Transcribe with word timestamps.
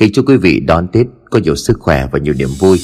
Kính 0.00 0.12
chúc 0.12 0.28
quý 0.28 0.36
vị 0.36 0.60
đón 0.60 0.88
Tết 0.88 1.06
có 1.30 1.38
nhiều 1.38 1.56
sức 1.56 1.76
khỏe 1.80 2.06
và 2.12 2.18
nhiều 2.18 2.34
niềm 2.38 2.48
vui. 2.58 2.80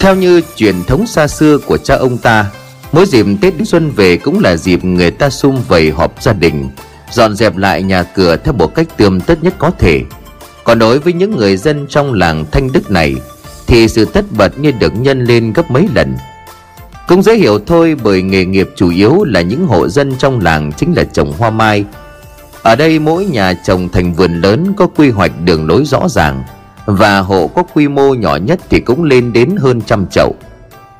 Theo 0.00 0.14
như 0.14 0.40
truyền 0.56 0.84
thống 0.84 1.06
xa 1.06 1.28
xưa 1.28 1.58
của 1.58 1.76
cha 1.76 1.96
ông 1.96 2.18
ta, 2.18 2.50
Mỗi 2.92 3.06
dịp 3.06 3.26
Tết 3.40 3.56
đến 3.56 3.64
Xuân 3.64 3.90
về 3.90 4.16
cũng 4.16 4.40
là 4.40 4.56
dịp 4.56 4.84
người 4.84 5.10
ta 5.10 5.30
sum 5.30 5.56
vầy 5.68 5.90
họp 5.90 6.22
gia 6.22 6.32
đình, 6.32 6.68
Dọn 7.10 7.36
dẹp 7.36 7.56
lại 7.56 7.82
nhà 7.82 8.02
cửa 8.02 8.36
theo 8.36 8.54
một 8.54 8.74
cách 8.74 8.96
tươm 8.96 9.20
tất 9.20 9.44
nhất 9.44 9.54
có 9.58 9.70
thể. 9.78 10.02
Còn 10.64 10.78
đối 10.78 10.98
với 10.98 11.12
những 11.12 11.36
người 11.36 11.56
dân 11.56 11.86
trong 11.88 12.12
làng 12.12 12.44
Thanh 12.52 12.72
Đức 12.72 12.90
này, 12.90 13.14
Thì 13.66 13.88
sự 13.88 14.04
tất 14.04 14.24
bật 14.30 14.58
như 14.58 14.70
được 14.70 14.92
nhân 14.96 15.24
lên 15.24 15.52
gấp 15.52 15.70
mấy 15.70 15.88
lần. 15.94 16.16
Cũng 17.12 17.22
dễ 17.22 17.36
hiểu 17.36 17.58
thôi 17.66 17.96
bởi 18.02 18.22
nghề 18.22 18.44
nghiệp 18.44 18.70
chủ 18.76 18.90
yếu 18.90 19.24
là 19.24 19.40
những 19.40 19.66
hộ 19.66 19.88
dân 19.88 20.12
trong 20.18 20.40
làng 20.40 20.72
chính 20.76 20.92
là 20.96 21.04
trồng 21.04 21.32
hoa 21.32 21.50
mai. 21.50 21.84
Ở 22.62 22.76
đây 22.76 22.98
mỗi 22.98 23.24
nhà 23.24 23.54
trồng 23.64 23.88
thành 23.88 24.14
vườn 24.14 24.40
lớn 24.40 24.72
có 24.76 24.86
quy 24.86 25.10
hoạch 25.10 25.32
đường 25.44 25.66
lối 25.68 25.84
rõ 25.84 26.08
ràng 26.08 26.42
Và 26.86 27.20
hộ 27.20 27.46
có 27.46 27.62
quy 27.62 27.88
mô 27.88 28.14
nhỏ 28.14 28.36
nhất 28.36 28.60
thì 28.70 28.80
cũng 28.80 29.04
lên 29.04 29.32
đến 29.32 29.56
hơn 29.56 29.80
trăm 29.86 30.06
chậu. 30.06 30.34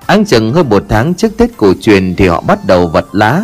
Áng 0.06 0.25
chừng 0.25 0.53
hơn 0.53 0.69
một 0.69 0.84
tháng 0.89 1.15
trước 1.15 1.37
Tết 1.37 1.51
cổ 1.56 1.75
truyền 1.80 2.15
thì 2.17 2.27
họ 2.27 2.41
bắt 2.41 2.59
đầu 2.67 2.87
vật 2.87 3.06
lá, 3.12 3.42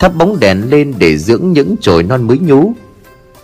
Thắp 0.00 0.14
bóng 0.14 0.40
đèn 0.40 0.70
lên 0.70 0.94
để 0.98 1.18
dưỡng 1.18 1.52
những 1.52 1.74
chồi 1.80 2.02
non 2.02 2.22
mới 2.26 2.38
nhú. 2.38 2.72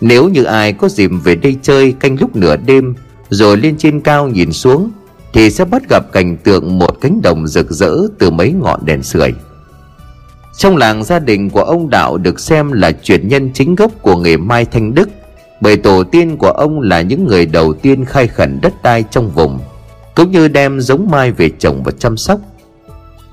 Nếu 0.01 0.29
như 0.29 0.43
ai 0.43 0.73
có 0.73 0.89
dịp 0.89 1.11
về 1.23 1.35
đây 1.35 1.57
chơi 1.61 1.91
canh 1.91 2.17
lúc 2.19 2.35
nửa 2.35 2.55
đêm, 2.55 2.95
Rồi 3.29 3.57
lên 3.57 3.77
trên 3.77 4.01
cao 4.01 4.27
nhìn 4.27 4.51
xuống 4.51 4.91
thì 5.35 5.49
sẽ 5.49 5.65
bắt 5.65 5.89
gặp 5.89 6.11
cảnh 6.11 6.37
tượng 6.37 6.79
một 6.79 7.01
cánh 7.01 7.21
đồng 7.21 7.47
rực 7.47 7.71
rỡ 7.71 7.95
từ 8.19 8.29
mấy 8.29 8.51
ngọn 8.51 8.79
đèn 8.85 9.03
sưởi. 9.03 9.33
Trong 10.57 10.77
làng 10.77 11.03
gia 11.03 11.19
đình 11.19 11.49
của 11.49 11.61
ông 11.61 11.89
Đạo 11.89 12.17
được 12.17 12.39
xem 12.39 12.71
là 12.71 12.91
truyền 12.91 13.27
nhân 13.27 13.51
chính 13.53 13.75
gốc 13.75 13.91
của 14.01 14.17
nghề 14.17 14.37
mai 14.37 14.65
Thanh 14.65 14.95
Đức, 14.95 15.09
Bởi 15.61 15.77
tổ 15.77 16.03
tiên 16.03 16.37
của 16.37 16.49
ông 16.49 16.81
là 16.81 17.01
những 17.01 17.27
người 17.27 17.45
đầu 17.45 17.73
tiên 17.73 18.05
khai 18.05 18.27
khẩn 18.27 18.59
đất 18.61 18.73
đai 18.83 19.03
trong 19.11 19.29
vùng, 19.29 19.59
Cũng 20.15 20.31
như 20.31 20.47
đem 20.47 20.81
giống 20.81 21.07
mai 21.11 21.31
về 21.31 21.49
trồng 21.59 21.83
và 21.83 21.91
chăm 21.99 22.17
sóc. 22.17 22.39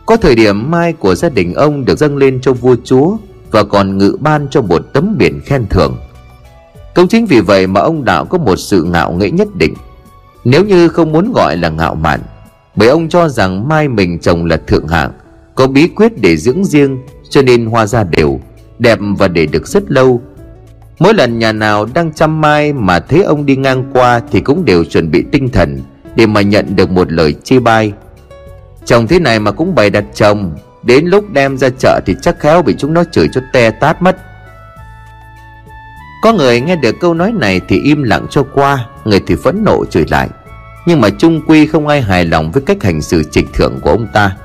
Có 0.06 0.16
thời 0.16 0.34
điểm 0.34 0.70
mai 0.70 0.92
của 0.92 1.14
gia 1.14 1.28
đình 1.28 1.54
ông 1.54 1.84
được 1.84 1.98
dâng 1.98 2.16
lên 2.16 2.40
cho 2.42 2.52
vua 2.52 2.76
chúa 2.84 3.16
Và 3.50 3.64
còn 3.64 3.98
ngự 3.98 4.16
ban 4.20 4.48
cho 4.50 4.62
một 4.62 4.82
tấm 4.92 5.14
biển 5.18 5.40
khen 5.40 5.66
thưởng. 5.70 5.96
Cũng 6.94 7.08
chính 7.08 7.26
vì 7.26 7.40
vậy 7.40 7.66
mà 7.66 7.80
ông 7.80 8.04
Đạo 8.04 8.24
có 8.24 8.38
một 8.38 8.56
sự 8.56 8.82
ngạo 8.82 9.12
nghễ 9.12 9.30
nhất 9.30 9.48
định. 9.54 9.74
Nếu 10.44 10.64
như 10.64 10.88
không 10.88 11.12
muốn 11.12 11.32
gọi 11.32 11.56
là 11.56 11.68
ngạo 11.68 11.94
mạn, 11.94 12.20
Bởi 12.76 12.88
ông 12.88 13.08
cho 13.08 13.28
rằng 13.28 13.68
mai 13.68 13.88
mình 13.88 14.18
trồng 14.18 14.44
là 14.44 14.56
thượng 14.56 14.88
hạng, 14.88 15.12
Có 15.54 15.66
bí 15.66 15.88
quyết 15.88 16.20
để 16.20 16.36
dưỡng 16.36 16.64
riêng, 16.64 16.98
Cho 17.30 17.42
nên 17.42 17.66
hoa 17.66 17.86
ra 17.86 18.04
đều, 18.04 18.40
Đẹp 18.78 18.98
và 19.18 19.28
để 19.28 19.46
được 19.46 19.66
rất 19.66 19.90
lâu. 19.90 20.22
Mỗi 20.98 21.14
lần 21.14 21.38
nhà 21.38 21.52
nào 21.52 21.86
đang 21.94 22.12
chăm 22.12 22.40
mai 22.40 22.72
mà 22.72 23.00
thấy 23.00 23.22
ông 23.22 23.46
đi 23.46 23.56
ngang 23.56 23.90
qua 23.92 24.20
Thì 24.30 24.40
cũng 24.40 24.64
đều 24.64 24.84
chuẩn 24.84 25.10
bị 25.10 25.24
tinh 25.32 25.48
thần 25.48 25.80
Để 26.16 26.26
mà 26.26 26.40
nhận 26.40 26.76
được 26.76 26.90
một 26.90 27.12
lời 27.12 27.34
chê 27.44 27.58
bai. 27.58 27.92
Chồng 28.84 29.06
thế 29.06 29.18
này 29.18 29.38
mà 29.38 29.50
cũng 29.50 29.74
bày 29.74 29.90
đặt 29.90 30.04
chồng, 30.14 30.54
Đến 30.82 31.06
lúc 31.06 31.32
đem 31.32 31.58
ra 31.58 31.68
chợ 31.78 32.00
thì 32.06 32.14
chắc 32.22 32.40
khéo 32.40 32.62
bị 32.62 32.74
chúng 32.78 32.94
nó 32.94 33.04
chửi 33.04 33.28
cho 33.32 33.40
te 33.52 33.70
tát 33.70 34.02
mất. 34.02 34.16
Có 36.22 36.32
người 36.32 36.60
nghe 36.60 36.76
được 36.76 36.94
câu 37.00 37.14
nói 37.14 37.32
này 37.32 37.60
thì 37.68 37.80
im 37.80 38.02
lặng 38.02 38.26
cho 38.30 38.42
qua, 38.54 38.86
Người 39.04 39.20
thì 39.26 39.34
phẫn 39.34 39.64
nộ 39.64 39.84
chửi 39.84 40.04
lại. 40.08 40.28
Nhưng 40.86 41.00
mà 41.00 41.08
chung 41.18 41.40
quy 41.46 41.66
không 41.66 41.88
ai 41.88 42.00
hài 42.00 42.24
lòng 42.24 42.50
với 42.50 42.62
cách 42.62 42.82
hành 42.82 43.02
xử 43.02 43.22
trịch 43.30 43.52
thượng 43.54 43.80
của 43.80 43.90
ông 43.90 44.06
ta. 44.12 44.36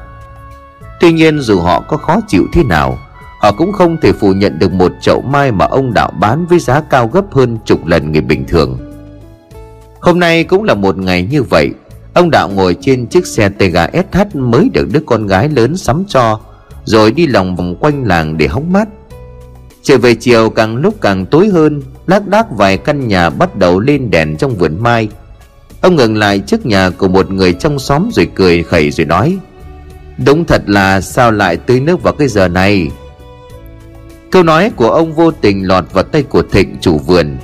Tuy 1.00 1.12
nhiên 1.12 1.40
dù 1.40 1.60
họ 1.60 1.82
có 1.82 1.98
khó 1.98 2.20
chịu 2.28 2.48
thế 2.54 2.64
nào, 2.64 2.98
Họ 3.40 3.52
cũng 3.52 3.72
không 3.72 3.98
thể 4.02 4.12
phủ 4.12 4.34
nhận 4.34 4.60
được 4.60 4.72
một 4.72 4.92
chậu 5.02 5.22
mai 5.22 5.52
mà 5.52 5.66
ông 5.66 5.94
đạo 5.94 6.12
bán 6.20 6.46
với 6.46 6.60
giá 6.60 6.82
cao 6.90 7.08
gấp 7.08 7.34
hơn 7.34 7.58
chục 7.66 7.86
lần 7.86 8.12
người 8.12 8.22
bình 8.22 8.46
thường. 8.48 8.78
Hôm 10.00 10.20
nay 10.20 10.44
cũng 10.44 10.64
là 10.64 10.74
một 10.74 10.98
ngày 10.98 11.28
như 11.32 11.44
vậy, 11.44 11.72
Ông 12.14 12.32
Đạo 12.32 12.50
ngồi 12.50 12.78
trên 12.82 13.08
chiếc 13.08 13.28
xe 13.28 13.50
Tega 13.50 13.90
SH 13.94 14.36
mới 14.36 14.70
được 14.74 14.88
đứa 14.94 15.00
con 15.06 15.28
gái 15.28 15.50
lớn 15.50 15.78
sắm 15.78 16.04
cho, 16.08 16.40
Rồi 16.84 17.12
đi 17.12 17.28
lòng 17.28 17.56
vòng 17.56 17.76
quanh 17.80 18.04
làng 18.04 18.38
để 18.38 18.48
hóng 18.48 18.74
mát. 18.74 18.88
Trở 19.88 19.98
về 19.98 20.14
chiều 20.14 20.50
càng 20.50 20.76
lúc 20.76 21.02
càng 21.02 21.26
tối 21.26 21.48
hơn, 21.48 21.82
Lác 22.08 22.28
đác 22.28 22.52
vài 22.52 22.78
căn 22.78 23.08
nhà 23.08 23.30
bắt 23.30 23.56
đầu 23.58 23.80
lên 23.80 24.12
đèn 24.12 24.38
trong 24.38 24.56
vườn 24.56 24.84
mai. 24.84 25.10
Ông 25.82 25.96
ngừng 25.96 26.18
lại 26.18 26.40
trước 26.40 26.66
nhà 26.66 26.90
của 26.90 27.08
một 27.08 27.32
người 27.32 27.54
trong 27.54 27.80
xóm 27.80 28.10
rồi 28.14 28.28
cười 28.36 28.64
khẩy 28.64 28.92
rồi 28.92 29.06
nói, 29.06 29.38
Đúng 30.26 30.46
thật 30.46 30.64
là 30.66 31.02
sao 31.02 31.32
lại 31.32 31.58
tưới 31.58 31.80
nước 31.80 32.04
vào 32.04 32.14
cái 32.14 32.28
giờ 32.28 32.48
này? 32.48 32.88
Câu 34.32 34.44
nói 34.44 34.72
của 34.76 34.90
ông 34.90 35.14
vô 35.14 35.32
tình 35.32 35.68
lọt 35.68 35.94
vào 35.94 36.04
tay 36.04 36.24
của 36.24 36.44
Thịnh 36.52 36.76
chủ 36.82 36.98
vườn. 36.98 37.38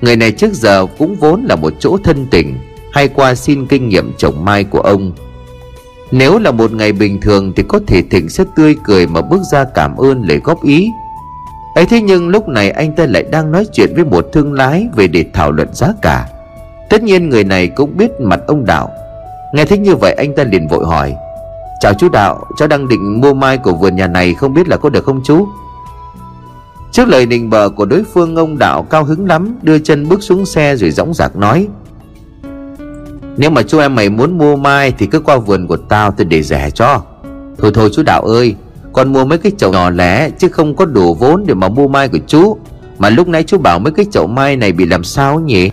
Người 0.00 0.16
này 0.16 0.32
trước 0.32 0.52
giờ 0.54 0.86
cũng 0.98 1.16
vốn 1.16 1.44
là 1.44 1.56
một 1.56 1.72
chỗ 1.80 1.98
thân 2.04 2.26
tình, 2.30 2.58
hay 2.92 3.08
qua 3.08 3.34
xin 3.34 3.66
kinh 3.66 3.88
nghiệm 3.88 4.12
trồng 4.18 4.44
mai 4.44 4.64
của 4.64 4.80
ông. 4.80 5.12
Nếu 6.10 6.38
là 6.38 6.50
một 6.50 6.72
ngày 6.72 6.92
bình 6.92 7.20
thường 7.20 7.52
thì 7.56 7.62
có 7.68 7.80
thể 7.86 8.02
thịnh 8.10 8.28
sẽ 8.28 8.44
tươi 8.56 8.76
cười 8.84 9.06
mà 9.06 9.22
bước 9.22 9.42
ra 9.52 9.64
cảm 9.74 9.96
ơn 9.96 10.22
lời 10.28 10.40
góp 10.44 10.64
ý 10.64 10.90
ấy 11.74 11.86
thế 11.86 12.00
nhưng 12.00 12.28
lúc 12.28 12.48
này 12.48 12.70
anh 12.70 12.92
ta 12.92 13.06
lại 13.06 13.22
đang 13.22 13.52
nói 13.52 13.66
chuyện 13.72 13.94
với 13.94 14.04
một 14.04 14.26
thương 14.32 14.52
lái 14.52 14.88
về 14.96 15.06
để 15.08 15.24
thảo 15.32 15.52
luận 15.52 15.68
giá 15.72 15.92
cả. 16.02 16.28
Tất 16.90 17.02
nhiên 17.02 17.28
người 17.28 17.44
này 17.44 17.68
cũng 17.68 17.96
biết 17.96 18.20
mặt 18.20 18.40
ông 18.46 18.64
đạo. 18.64 18.90
Nghe 19.52 19.64
thấy 19.64 19.78
như 19.78 19.96
vậy 19.96 20.12
anh 20.12 20.34
ta 20.34 20.44
liền 20.44 20.68
vội 20.68 20.86
hỏi, 20.86 21.14
chào 21.80 21.92
chú 21.94 22.08
đạo, 22.08 22.44
cháu 22.58 22.68
đang 22.68 22.88
định 22.88 23.20
mua 23.20 23.34
mai 23.34 23.58
của 23.58 23.72
vườn 23.72 23.96
nhà 23.96 24.06
này 24.06 24.34
không 24.34 24.54
biết 24.54 24.68
là 24.68 24.76
có 24.76 24.88
được 24.88 25.04
không 25.04 25.20
chú? 25.24 25.46
Trước 26.92 27.08
lời 27.08 27.26
nịnh 27.26 27.50
bợ 27.50 27.68
của 27.68 27.84
đối 27.84 28.04
phương, 28.14 28.36
ông 28.36 28.58
đạo 28.58 28.82
cao 28.82 29.04
hứng 29.04 29.26
lắm, 29.26 29.58
đưa 29.62 29.78
chân 29.78 30.08
bước 30.08 30.22
xuống 30.22 30.46
xe 30.46 30.76
rồi 30.76 30.90
dõng 30.90 31.14
dạc 31.14 31.36
nói, 31.36 31.68
nếu 33.36 33.50
mà 33.50 33.62
chú 33.62 33.78
em 33.78 33.94
mày 33.94 34.08
muốn 34.08 34.38
mua 34.38 34.56
mai 34.56 34.92
Thì 34.98 35.06
cứ 35.06 35.20
qua 35.20 35.36
vườn 35.36 35.66
của 35.66 35.76
tao 35.76 36.10
tôi 36.10 36.24
để 36.24 36.42
rẻ 36.42 36.70
cho. 36.70 37.02
Thôi 37.58 37.70
thôi 37.74 37.90
chú 37.92 38.02
Đạo 38.02 38.22
ơi 38.22 38.54
con 38.94 39.12
mua 39.12 39.24
mấy 39.24 39.38
cái 39.38 39.52
chậu 39.58 39.72
nhỏ 39.72 39.90
lẻ, 39.90 40.30
Chứ 40.30 40.48
không 40.48 40.76
có 40.76 40.84
đủ 40.84 41.14
vốn 41.14 41.44
để 41.46 41.54
mà 41.54 41.68
mua 41.68 41.88
mai 41.88 42.08
của 42.08 42.18
chú. 42.26 42.56
Mà 42.98 43.10
lúc 43.10 43.28
nãy 43.28 43.42
chú 43.42 43.58
bảo 43.58 43.78
mấy 43.78 43.92
cái 43.92 44.06
chậu 44.12 44.26
mai 44.26 44.56
này 44.56 44.72
bị 44.72 44.86
làm 44.86 45.04
sao 45.04 45.40
nhỉ? 45.40 45.70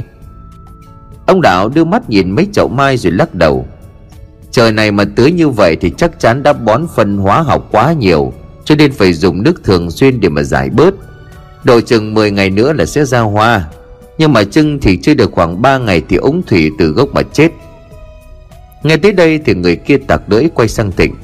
Ông 1.26 1.42
Đạo 1.42 1.70
đưa 1.70 1.84
mắt 1.84 2.09
nhìn 2.09 2.32
mấy 2.32 2.48
chậu 2.54 2.68
mai 2.68 2.98
rồi 2.98 3.12
lắc 3.12 3.36
đầu. 3.36 3.66
Trời 4.52 4.72
này 4.72 4.92
mà 4.92 5.06
tưới 5.16 5.32
như 5.32 5.50
vậy 5.50 5.76
thì 5.76 5.92
chắc 5.98 6.20
chắn 6.20 6.44
đã 6.44 6.54
bón 6.54 6.88
phân 6.96 7.18
hóa 7.18 7.42
học 7.42 7.68
quá 7.72 7.94
nhiều, 7.94 8.34
Cho 8.66 8.76
nên 8.76 8.92
phải 8.92 9.14
dùng 9.14 9.44
nước 9.44 9.64
thường 9.64 9.92
xuyên 9.92 10.20
để 10.20 10.30
mà 10.30 10.44
giải 10.44 10.70
bớt. 10.70 10.94
Độ 11.64 11.82
chừng 11.82 12.14
10 12.14 12.32
ngày 12.32 12.50
nữa 12.50 12.74
là 12.74 12.86
sẽ 12.86 13.06
ra 13.06 13.20
hoa. 13.20 13.68
Nhưng 14.18 14.34
mà 14.34 14.44
trưng 14.44 14.80
thì 14.80 14.98
chưa 14.98 15.14
được 15.14 15.32
khoảng 15.32 15.62
3 15.62 15.78
ngày 15.78 16.02
thì 16.09 16.16
ống 16.16 16.42
thủy 16.48 16.72
từ 16.80 16.88
gốc 16.88 17.09
mà 17.14 17.22
chết. 17.22 17.52
Nghe 18.84 18.98
tới 18.98 19.12
đây 19.12 19.40
thì 19.46 19.53
người 19.53 19.76
kia 19.76 19.98
tặc 19.98 20.22
lưỡi 20.28 20.50
quay 20.56 20.68
sang 20.68 20.92
tỉnh. 20.92 21.16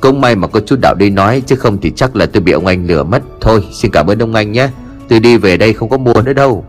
Cũng 0.00 0.20
may 0.20 0.36
mà 0.36 0.48
có 0.48 0.60
chú 0.60 0.76
đạo 0.76 0.94
đi 0.94 1.10
nói, 1.10 1.42
Chứ 1.46 1.56
không 1.56 1.78
thì 1.80 1.92
chắc 1.96 2.16
là 2.16 2.26
tôi 2.26 2.42
bị 2.42 2.52
ông 2.52 2.66
anh 2.66 2.86
lừa 2.86 3.02
mất. 3.02 3.22
Thôi, 3.40 3.64
xin 3.72 3.90
cảm 3.90 4.06
ơn 4.06 4.18
ông 4.18 4.34
anh 4.34 4.52
nhé. 4.52 4.68
Tôi 5.08 5.20
đi 5.20 5.36
về 5.36 5.56
đây 5.56 5.72
không 5.72 5.88
có 5.88 5.98
mua 5.98 6.22
nữa 6.24 6.32
đâu. 6.32 6.64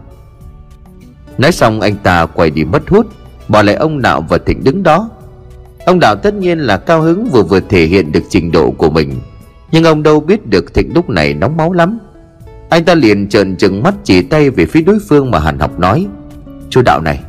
Nói 1.38 1.52
xong, 1.52 1.82
anh 1.82 1.96
ta 1.96 2.26
quay 2.26 2.50
đi 2.50 2.64
mất 2.64 2.90
hút. 2.90 3.06
Bỏ 3.48 3.62
lại 3.62 3.76
ông 3.76 4.02
đạo 4.02 4.26
và 4.30 4.38
thịnh 4.38 4.64
đứng 4.64 4.84
đó. 4.84 5.10
Ông 5.86 6.00
đạo 6.00 6.16
tất 6.16 6.34
nhiên 6.34 6.60
là 6.60 6.78
cao 6.78 7.02
hứng 7.02 7.26
vừa 7.26 7.44
vừa 7.44 7.60
thể 7.60 7.86
hiện 7.86 8.12
được 8.12 8.24
trình 8.30 8.52
độ 8.52 8.72
của 8.72 8.90
mình. 8.90 9.14
Nhưng 9.72 9.84
ông 9.84 10.04
đâu 10.04 10.20
biết 10.20 10.48
được 10.48 10.74
thịnh 10.74 10.94
lúc 10.94 11.10
này 11.10 11.34
nóng 11.34 11.58
máu 11.58 11.74
lắm. 11.74 12.00
Anh 12.70 12.86
ta 12.86 12.96
liền 12.96 13.30
trợn 13.30 13.56
trừng 13.56 13.84
mắt 13.84 13.94
chỉ 14.04 14.22
tay 14.22 14.50
về 14.50 14.66
phía 14.66 14.82
đối 14.82 15.00
phương 15.10 15.32
mà 15.32 15.40
hàn 15.40 15.60
học 15.60 15.80
nói, 15.80 16.08
Chú 16.70 16.82
đạo 16.82 17.02
này, 17.02 17.20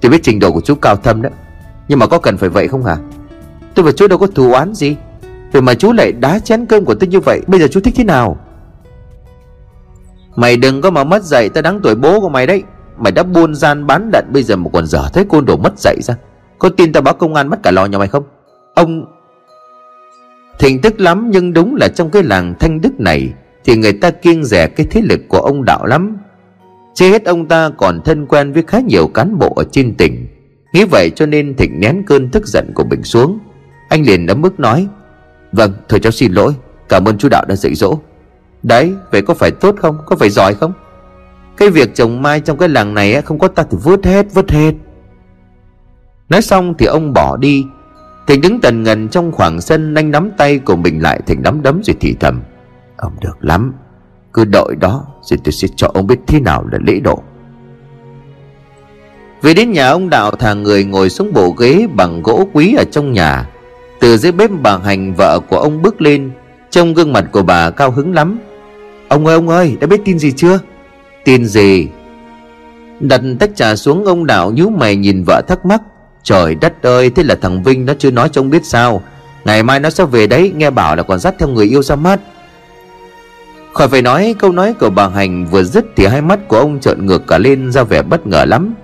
Tôi 0.00 0.10
biết 0.10 0.22
trình 0.22 0.38
độ 0.38 0.52
của 0.52 0.60
chú 0.60 0.74
cao 0.74 0.96
thâm 0.96 1.22
đó 1.22 1.30
Nhưng 1.88 1.98
mà 1.98 2.06
có 2.06 2.18
cần 2.18 2.36
phải 2.36 2.48
vậy 2.48 2.68
không 2.68 2.84
hả? 2.84 2.96
Tôi 3.74 3.84
và 3.84 3.92
chú 3.92 4.08
đâu 4.08 4.18
có 4.18 4.26
thù 4.26 4.52
oán 4.52 4.74
gì. 4.74 4.96
Vậy 5.52 5.62
mà 5.62 5.74
chú 5.74 5.92
lại 5.92 6.12
đá 6.12 6.38
chén 6.38 6.66
cơm 6.66 6.84
của 6.84 6.94
tôi 6.94 7.08
như 7.08 7.20
vậy, 7.20 7.40
Bây 7.46 7.60
giờ 7.60 7.66
chú 7.70 7.80
thích 7.80 7.94
thế 7.96 8.04
nào? 8.04 8.36
Mày 10.36 10.56
đừng 10.56 10.80
có 10.80 10.90
mà 10.90 11.04
mất 11.04 11.22
dạy 11.22 11.48
Ta 11.48 11.60
đáng 11.60 11.80
tuổi 11.82 11.94
bố 11.94 12.20
của 12.20 12.28
mày 12.28 12.46
đấy. 12.46 12.62
Mày 12.98 13.12
đã 13.12 13.22
buôn 13.22 13.54
gian 13.54 13.86
bán 13.86 14.10
đận 14.12 14.24
Bây 14.32 14.42
giờ 14.42 14.56
mà 14.56 14.70
còn 14.72 14.86
dở 14.86 15.08
thấy 15.12 15.24
côn 15.24 15.44
đồ 15.44 15.56
mất 15.56 15.78
dạy 15.78 15.96
ra. 16.02 16.14
Có 16.58 16.68
tin 16.68 16.92
tao 16.92 17.02
báo 17.02 17.14
công 17.14 17.34
an 17.34 17.48
mất 17.48 17.62
cả 17.62 17.70
lò 17.70 17.86
nhà 17.86 17.98
mày 17.98 18.08
không? 18.08 18.24
Ông 18.74 19.04
Thịnh 20.58 20.80
tức 20.80 21.00
lắm, 21.00 21.30
nhưng 21.30 21.52
đúng 21.52 21.76
là 21.76 21.88
trong 21.88 22.10
cái 22.10 22.22
làng 22.22 22.54
Thanh 22.60 22.80
Đức 22.80 23.00
này 23.00 23.32
thì 23.64 23.76
người 23.76 23.92
ta 23.92 24.10
kiêng 24.10 24.44
rẻ 24.44 24.66
cái 24.66 24.86
thế 24.90 25.00
lực 25.00 25.20
của 25.28 25.38
ông 25.38 25.64
đạo 25.64 25.86
lắm. 25.86 26.16
Chưa 26.94 27.08
hết 27.08 27.24
ông 27.24 27.48
ta 27.48 27.70
còn 27.76 28.00
thân 28.04 28.26
quen 28.26 28.52
với 28.52 28.62
khá 28.66 28.80
nhiều 28.80 29.08
cán 29.08 29.38
bộ 29.38 29.52
ở 29.56 29.64
trên 29.70 29.94
tỉnh. 29.94 30.26
Nghĩ 30.74 30.84
vậy 30.84 31.10
cho 31.10 31.26
nên 31.26 31.54
Thịnh 31.56 31.80
nén 31.80 32.02
cơn 32.06 32.28
tức 32.28 32.46
giận 32.46 32.70
của 32.74 32.84
mình 32.84 33.02
xuống. 33.02 33.38
Anh 33.88 34.02
liền 34.02 34.26
ấm 34.26 34.42
ức 34.42 34.60
nói 34.60 34.88
Vâng 35.52 35.72
thưa 35.88 35.98
cháu 35.98 36.12
xin 36.12 36.32
lỗi. 36.32 36.54
Cảm 36.88 37.04
ơn 37.04 37.18
chú 37.18 37.28
đạo 37.28 37.44
đã 37.48 37.56
dạy 37.56 37.74
dỗ. 37.74 37.98
Đấy, 38.62 38.94
vậy 39.10 39.22
có 39.22 39.34
phải 39.34 39.50
tốt 39.50 39.74
không? 39.78 39.98
Có 40.06 40.16
phải 40.16 40.30
giỏi 40.30 40.54
không? 40.54 40.72
Cái 41.56 41.70
việc 41.70 41.94
trồng 41.94 42.22
mai 42.22 42.40
trong 42.40 42.58
cái 42.58 42.68
làng 42.68 42.94
này 42.94 43.22
Không 43.22 43.38
có 43.38 43.48
ta 43.48 43.62
thì 43.70 43.78
vứt 43.82 44.04
hết 44.04 44.26
vứt 44.34 44.50
hết. 44.50 44.72
Nói 46.28 46.42
xong 46.42 46.74
thì 46.78 46.86
ông 46.86 47.12
bỏ 47.12 47.36
đi. 47.36 47.64
Thịnh 48.26 48.40
đứng 48.40 48.60
tần 48.60 48.82
ngần 48.82 49.08
trong 49.08 49.32
khoảng 49.32 49.60
sân 49.60 49.94
Anh 49.94 50.10
nắm 50.10 50.30
tay 50.36 50.58
của 50.58 50.76
mình 50.76 51.02
lại 51.02 51.20
thành 51.26 51.42
nắm 51.42 51.62
đấm 51.62 51.80
rồi 51.84 51.96
thì 52.00 52.16
thầm, 52.20 52.42
Ông 52.96 53.12
được 53.20 53.36
lắm. 53.40 53.74
Cứ 54.32 54.44
đợi 54.44 54.74
đó 54.80 55.06
Rồi 55.22 55.38
tôi 55.44 55.52
sẽ 55.52 55.68
cho 55.76 55.90
ông 55.94 56.06
biết 56.06 56.18
thế 56.26 56.40
nào 56.40 56.66
là 56.72 56.78
lễ 56.86 57.00
độ. 57.00 57.22
Về 59.42 59.54
đến 59.54 59.72
nhà, 59.72 59.88
ông 59.88 60.10
Đạo 60.10 60.30
thả 60.30 60.54
người 60.54 60.84
ngồi 60.84 61.10
xuống 61.10 61.32
bộ 61.32 61.50
ghế 61.50 61.86
bằng 61.94 62.22
gỗ 62.22 62.48
quý 62.52 62.74
ở 62.74 62.84
trong 62.90 63.12
nhà. 63.12 63.48
Từ 64.02 64.16
dưới 64.16 64.32
bếp 64.32 64.50
bà 64.62 64.78
Hành 64.78 65.14
vợ 65.14 65.40
của 65.40 65.58
ông 65.58 65.82
bước 65.82 66.02
lên. 66.02 66.30
Trông 66.70 66.94
gương 66.94 67.12
mặt 67.12 67.24
của 67.32 67.42
bà 67.42 67.70
cao 67.70 67.90
hứng 67.90 68.14
lắm. 68.14 68.38
Ông 69.08 69.26
ơi 69.26 69.34
ông 69.34 69.48
ơi, 69.48 69.76
đã 69.80 69.86
biết 69.86 70.00
tin 70.04 70.18
gì 70.18 70.32
chưa? 70.32 70.58
Tin 71.24 71.46
gì? 71.46 71.88
Đặt 73.00 73.20
tách 73.38 73.50
trà 73.56 73.76
xuống, 73.76 74.04
ông 74.04 74.26
Đạo 74.26 74.50
nhíu 74.50 74.70
mày 74.70 74.96
nhìn 74.96 75.22
vợ 75.26 75.42
thắc 75.48 75.66
mắc. 75.66 75.82
Trời 76.22 76.54
đất 76.54 76.82
ơi, 76.82 77.10
Thế 77.10 77.22
là 77.22 77.34
thằng 77.34 77.62
Vinh 77.62 77.86
nó 77.86 77.94
chưa 77.98 78.10
nói 78.10 78.28
cho 78.32 78.40
ông 78.40 78.50
biết 78.50 78.64
sao. 78.64 79.02
Ngày 79.44 79.62
mai 79.62 79.80
nó 79.80 79.90
sẽ 79.90 80.04
về 80.04 80.26
đấy, 80.26 80.52
Nghe 80.56 80.70
bảo 80.70 80.96
là 80.96 81.02
còn 81.02 81.18
dắt 81.18 81.34
theo 81.38 81.48
người 81.48 81.66
yêu 81.66 81.82
ra 81.82 81.96
mắt. 81.96 82.20
Khỏi 83.72 83.88
phải 83.88 84.02
nói, 84.02 84.34
câu 84.38 84.52
nói 84.52 84.74
của 84.80 84.90
bà 84.90 85.08
Hành 85.08 85.46
vừa 85.46 85.62
dứt 85.62 85.84
Thì 85.96 86.06
hai 86.06 86.22
mắt 86.22 86.48
của 86.48 86.58
ông 86.58 86.80
trợn 86.80 87.06
ngược 87.06 87.26
cả 87.26 87.38
lên, 87.38 87.72
ra 87.72 87.82
vẻ 87.82 88.02
bất 88.02 88.26
ngờ 88.26 88.44
lắm. 88.44 88.74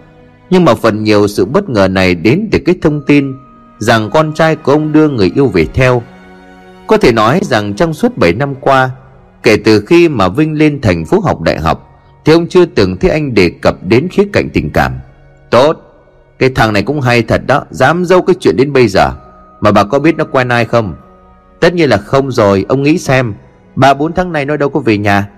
Nhưng 0.50 0.64
mà 0.64 0.74
phần 0.74 1.04
nhiều 1.04 1.28
sự 1.28 1.44
bất 1.44 1.68
ngờ 1.68 1.88
này 1.88 2.14
đến 2.14 2.48
từ 2.52 2.58
cái 2.58 2.74
thông 2.82 3.02
tin 3.06 3.34
Rằng 3.78 4.10
con 4.10 4.32
trai 4.34 4.56
của 4.56 4.72
ông 4.72 4.92
đưa 4.92 5.08
người 5.08 5.32
yêu 5.34 5.46
về 5.46 5.66
theo. 5.75 6.02
Có 6.86 6.96
thể 6.96 7.12
nói 7.12 7.40
rằng 7.42 7.75
trong 7.75 7.94
suốt 7.94 8.16
7 8.16 8.32
năm 8.32 8.54
qua 8.54 8.90
Kể 9.42 9.56
từ 9.64 9.80
khi 9.80 10.08
mà 10.08 10.28
Vinh 10.28 10.58
lên 10.58 10.80
thành 10.80 11.04
phố 11.04 11.20
học 11.20 11.40
đại 11.40 11.58
học 11.58 12.00
Thì 12.25 12.32
ông 12.32 12.46
chưa 12.48 12.64
từng 12.64 12.96
thấy 12.96 13.10
anh 13.10 13.34
đề 13.34 13.50
cập 13.62 13.75
đến 13.82 14.08
khía 14.08 14.25
cạnh 14.32 14.48
tình 14.52 14.70
cảm. 14.70 14.92
Tốt 15.50 15.76
Cái 16.38 16.50
thằng 16.54 16.72
này 16.72 16.82
cũng 16.82 17.00
hay 17.00 17.22
thật 17.22 17.42
đó 17.46 17.64
Dám 17.70 18.04
dâu 18.04 18.22
cái 18.22 18.36
chuyện 18.40 18.56
đến 18.56 18.72
bây 18.72 18.88
giờ. 18.88 19.10
Mà 19.60 19.72
bà 19.72 19.84
có 19.84 19.98
biết 19.98 20.16
nó 20.16 20.25
quen 20.25 20.48
ai 20.48 20.64
không? 20.64 20.94
Tất 21.60 21.75
nhiên 21.75 21.88
là 21.88 21.96
không 21.96 22.30
rồi 22.30 22.64
Ông 22.69 22.82
nghĩ 22.82 22.98
xem. 22.98 23.34
Ba 23.76 23.94
bốn 23.94 24.12
tháng 24.12 24.32
nay 24.32 24.44
nó 24.44 24.56
đâu 24.56 24.69
có 24.69 24.80
về 24.80 24.98
nhà. 24.98 25.28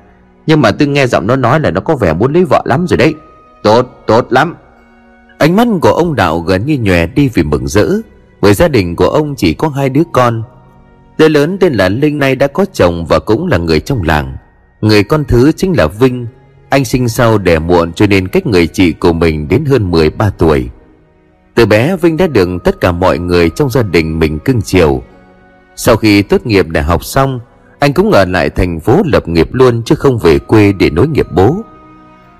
Nhưng 0.46 0.60
mà 0.60 0.70
tôi 0.70 0.88
nghe 0.88 1.06
giọng 1.06 1.26
nó 1.26 1.36
nói 1.36 1.60
là 1.60 1.70
nó 1.70 1.80
có 1.80 1.96
vẻ 1.96 2.12
muốn 2.12 2.32
lấy 2.32 2.44
vợ 2.44 2.62
lắm 2.64 2.86
rồi 2.86 2.96
đấy. 2.96 3.14
Tốt, 3.62 4.02
tốt 4.06 4.26
lắm. 4.30 4.56
Ánh 5.38 5.56
mắt 5.56 5.68
của 5.80 5.92
ông 5.92 6.14
Đạo 6.14 6.40
gần 6.40 6.66
như 6.66 6.78
nhòe 6.78 7.06
đi 7.06 7.28
vì 7.34 7.42
mừng 7.42 7.68
rỡ. 7.68 7.88
Người 8.42 8.54
gia 8.54 8.68
đình 8.68 8.96
của 8.96 9.08
ông 9.08 9.34
chỉ 9.34 9.54
có 9.54 9.68
hai 9.68 9.88
đứa 9.88 10.02
con. 10.12 10.42
Đứa 11.18 11.28
lớn 11.28 11.56
tên 11.60 11.72
là 11.72 11.88
Linh 11.88 12.18
nay 12.18 12.36
đã 12.36 12.46
có 12.46 12.64
chồng 12.72 13.06
và 13.06 13.18
cũng 13.18 13.46
là 13.46 13.58
người 13.58 13.80
trong 13.80 14.02
làng. 14.02 14.36
Người 14.80 15.04
con 15.04 15.24
thứ 15.24 15.52
chính 15.52 15.76
là 15.76 15.86
Vinh. 15.86 16.26
Anh 16.68 16.84
sinh 16.84 17.08
sau 17.08 17.38
đẻ 17.38 17.58
muộn 17.58 17.92
cho 17.92 18.06
nên 18.06 18.28
cách 18.28 18.46
người 18.46 18.66
chị 18.66 18.92
của 18.92 19.12
mình 19.12 19.48
đến 19.48 19.64
hơn 19.64 19.90
13 19.90 20.30
tuổi. 20.30 20.68
Từ 21.54 21.66
bé, 21.66 21.96
Vinh 21.96 22.16
đã 22.16 22.26
được 22.26 22.48
tất 22.64 22.80
cả 22.80 22.92
mọi 22.92 23.18
người 23.18 23.50
trong 23.50 23.70
gia 23.70 23.82
đình 23.82 24.18
mình 24.18 24.38
cưng 24.38 24.62
chiều. 24.62 25.02
Sau 25.76 25.96
khi 25.96 26.22
tốt 26.22 26.46
nghiệp 26.46 26.68
đại 26.68 26.84
học 26.84 27.04
xong, 27.04 27.40
Anh 27.78 27.92
cũng 27.92 28.10
ở 28.10 28.24
lại 28.24 28.50
thành 28.50 28.80
phố 28.80 29.02
lập 29.04 29.28
nghiệp 29.28 29.48
luôn 29.52 29.82
chứ 29.84 29.94
không 29.94 30.18
về 30.18 30.38
quê 30.38 30.72
để 30.72 30.90
nối 30.90 31.08
nghiệp 31.08 31.26
bố. 31.34 31.56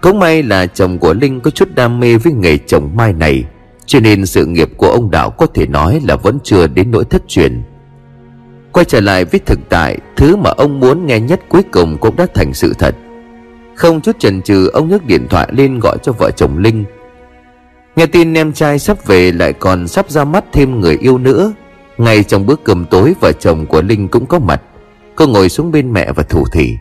Cũng 0.01 0.19
may 0.19 0.43
là 0.43 0.67
chồng 0.67 0.99
của 0.99 1.15
Linh 1.15 1.41
có 1.41 1.51
chút 1.51 1.69
đam 1.75 2.01
mê 2.01 2.17
với 2.17 2.33
nghề 2.33 2.59
trồng 2.59 2.91
mai 2.97 3.13
này. 3.13 3.45
Cho 3.91 4.01
nên 4.01 4.27
sự 4.27 4.47
nghiệp 4.47 4.71
của 4.77 4.89
ông 4.89 5.11
Đạo 5.11 5.31
có 5.31 5.47
thể 5.47 5.67
nói 5.67 6.01
là 6.05 6.17
vẫn 6.17 6.39
chưa 6.45 6.67
đến 6.67 6.91
nỗi 6.91 7.05
thất 7.05 7.23
truyền. 7.29 7.63
Quay 8.73 8.85
trở 8.85 9.01
lại 9.01 9.25
với 9.25 9.41
thực 9.41 9.59
tại 9.69 9.99
Thứ 10.17 10.37
mà 10.37 10.51
ông 10.51 10.81
muốn 10.81 11.07
nghe 11.07 11.21
nhất 11.21 11.41
cuối 11.49 11.63
cùng 11.73 11.99
cũng 11.99 12.17
đã 12.17 12.27
thành 12.35 12.55
sự 12.55 12.75
thật. 12.79 12.95
Không 13.75 14.01
chút 14.01 14.19
chần 14.19 14.43
chừ 14.43 14.67
ông 14.67 14.89
nhấc 14.89 15.07
điện 15.07 15.27
thoại 15.31 15.49
lên 15.53 15.79
gọi 15.79 15.97
cho 16.03 16.13
vợ 16.13 16.31
chồng 16.31 16.59
Linh. 16.59 16.85
Nghe 17.97 18.07
tin 18.07 18.35
em 18.35 18.53
trai 18.53 18.79
sắp 18.79 19.07
về 19.07 19.33
lại 19.33 19.53
còn 19.53 19.89
sắp 19.89 20.11
ra 20.11 20.25
mắt 20.25 20.45
thêm 20.53 20.81
người 20.81 20.99
yêu 21.01 21.19
nữa. 21.19 21.53
Ngay 21.99 22.25
trong 22.25 22.47
bữa 22.47 22.57
cơm 22.65 22.85
tối 22.85 23.15
vợ 23.21 23.33
chồng 23.33 23.67
của 23.67 23.83
Linh 23.83 24.09
cũng 24.09 24.27
có 24.27 24.39
mặt. 24.39 24.63
Cô 25.15 25.27
ngồi 25.27 25.49
xuống 25.49 25.73
bên 25.73 25.93
mẹ 25.93 26.13
và 26.13 26.23
thủ 26.23 26.45
thỉ. 26.53 26.77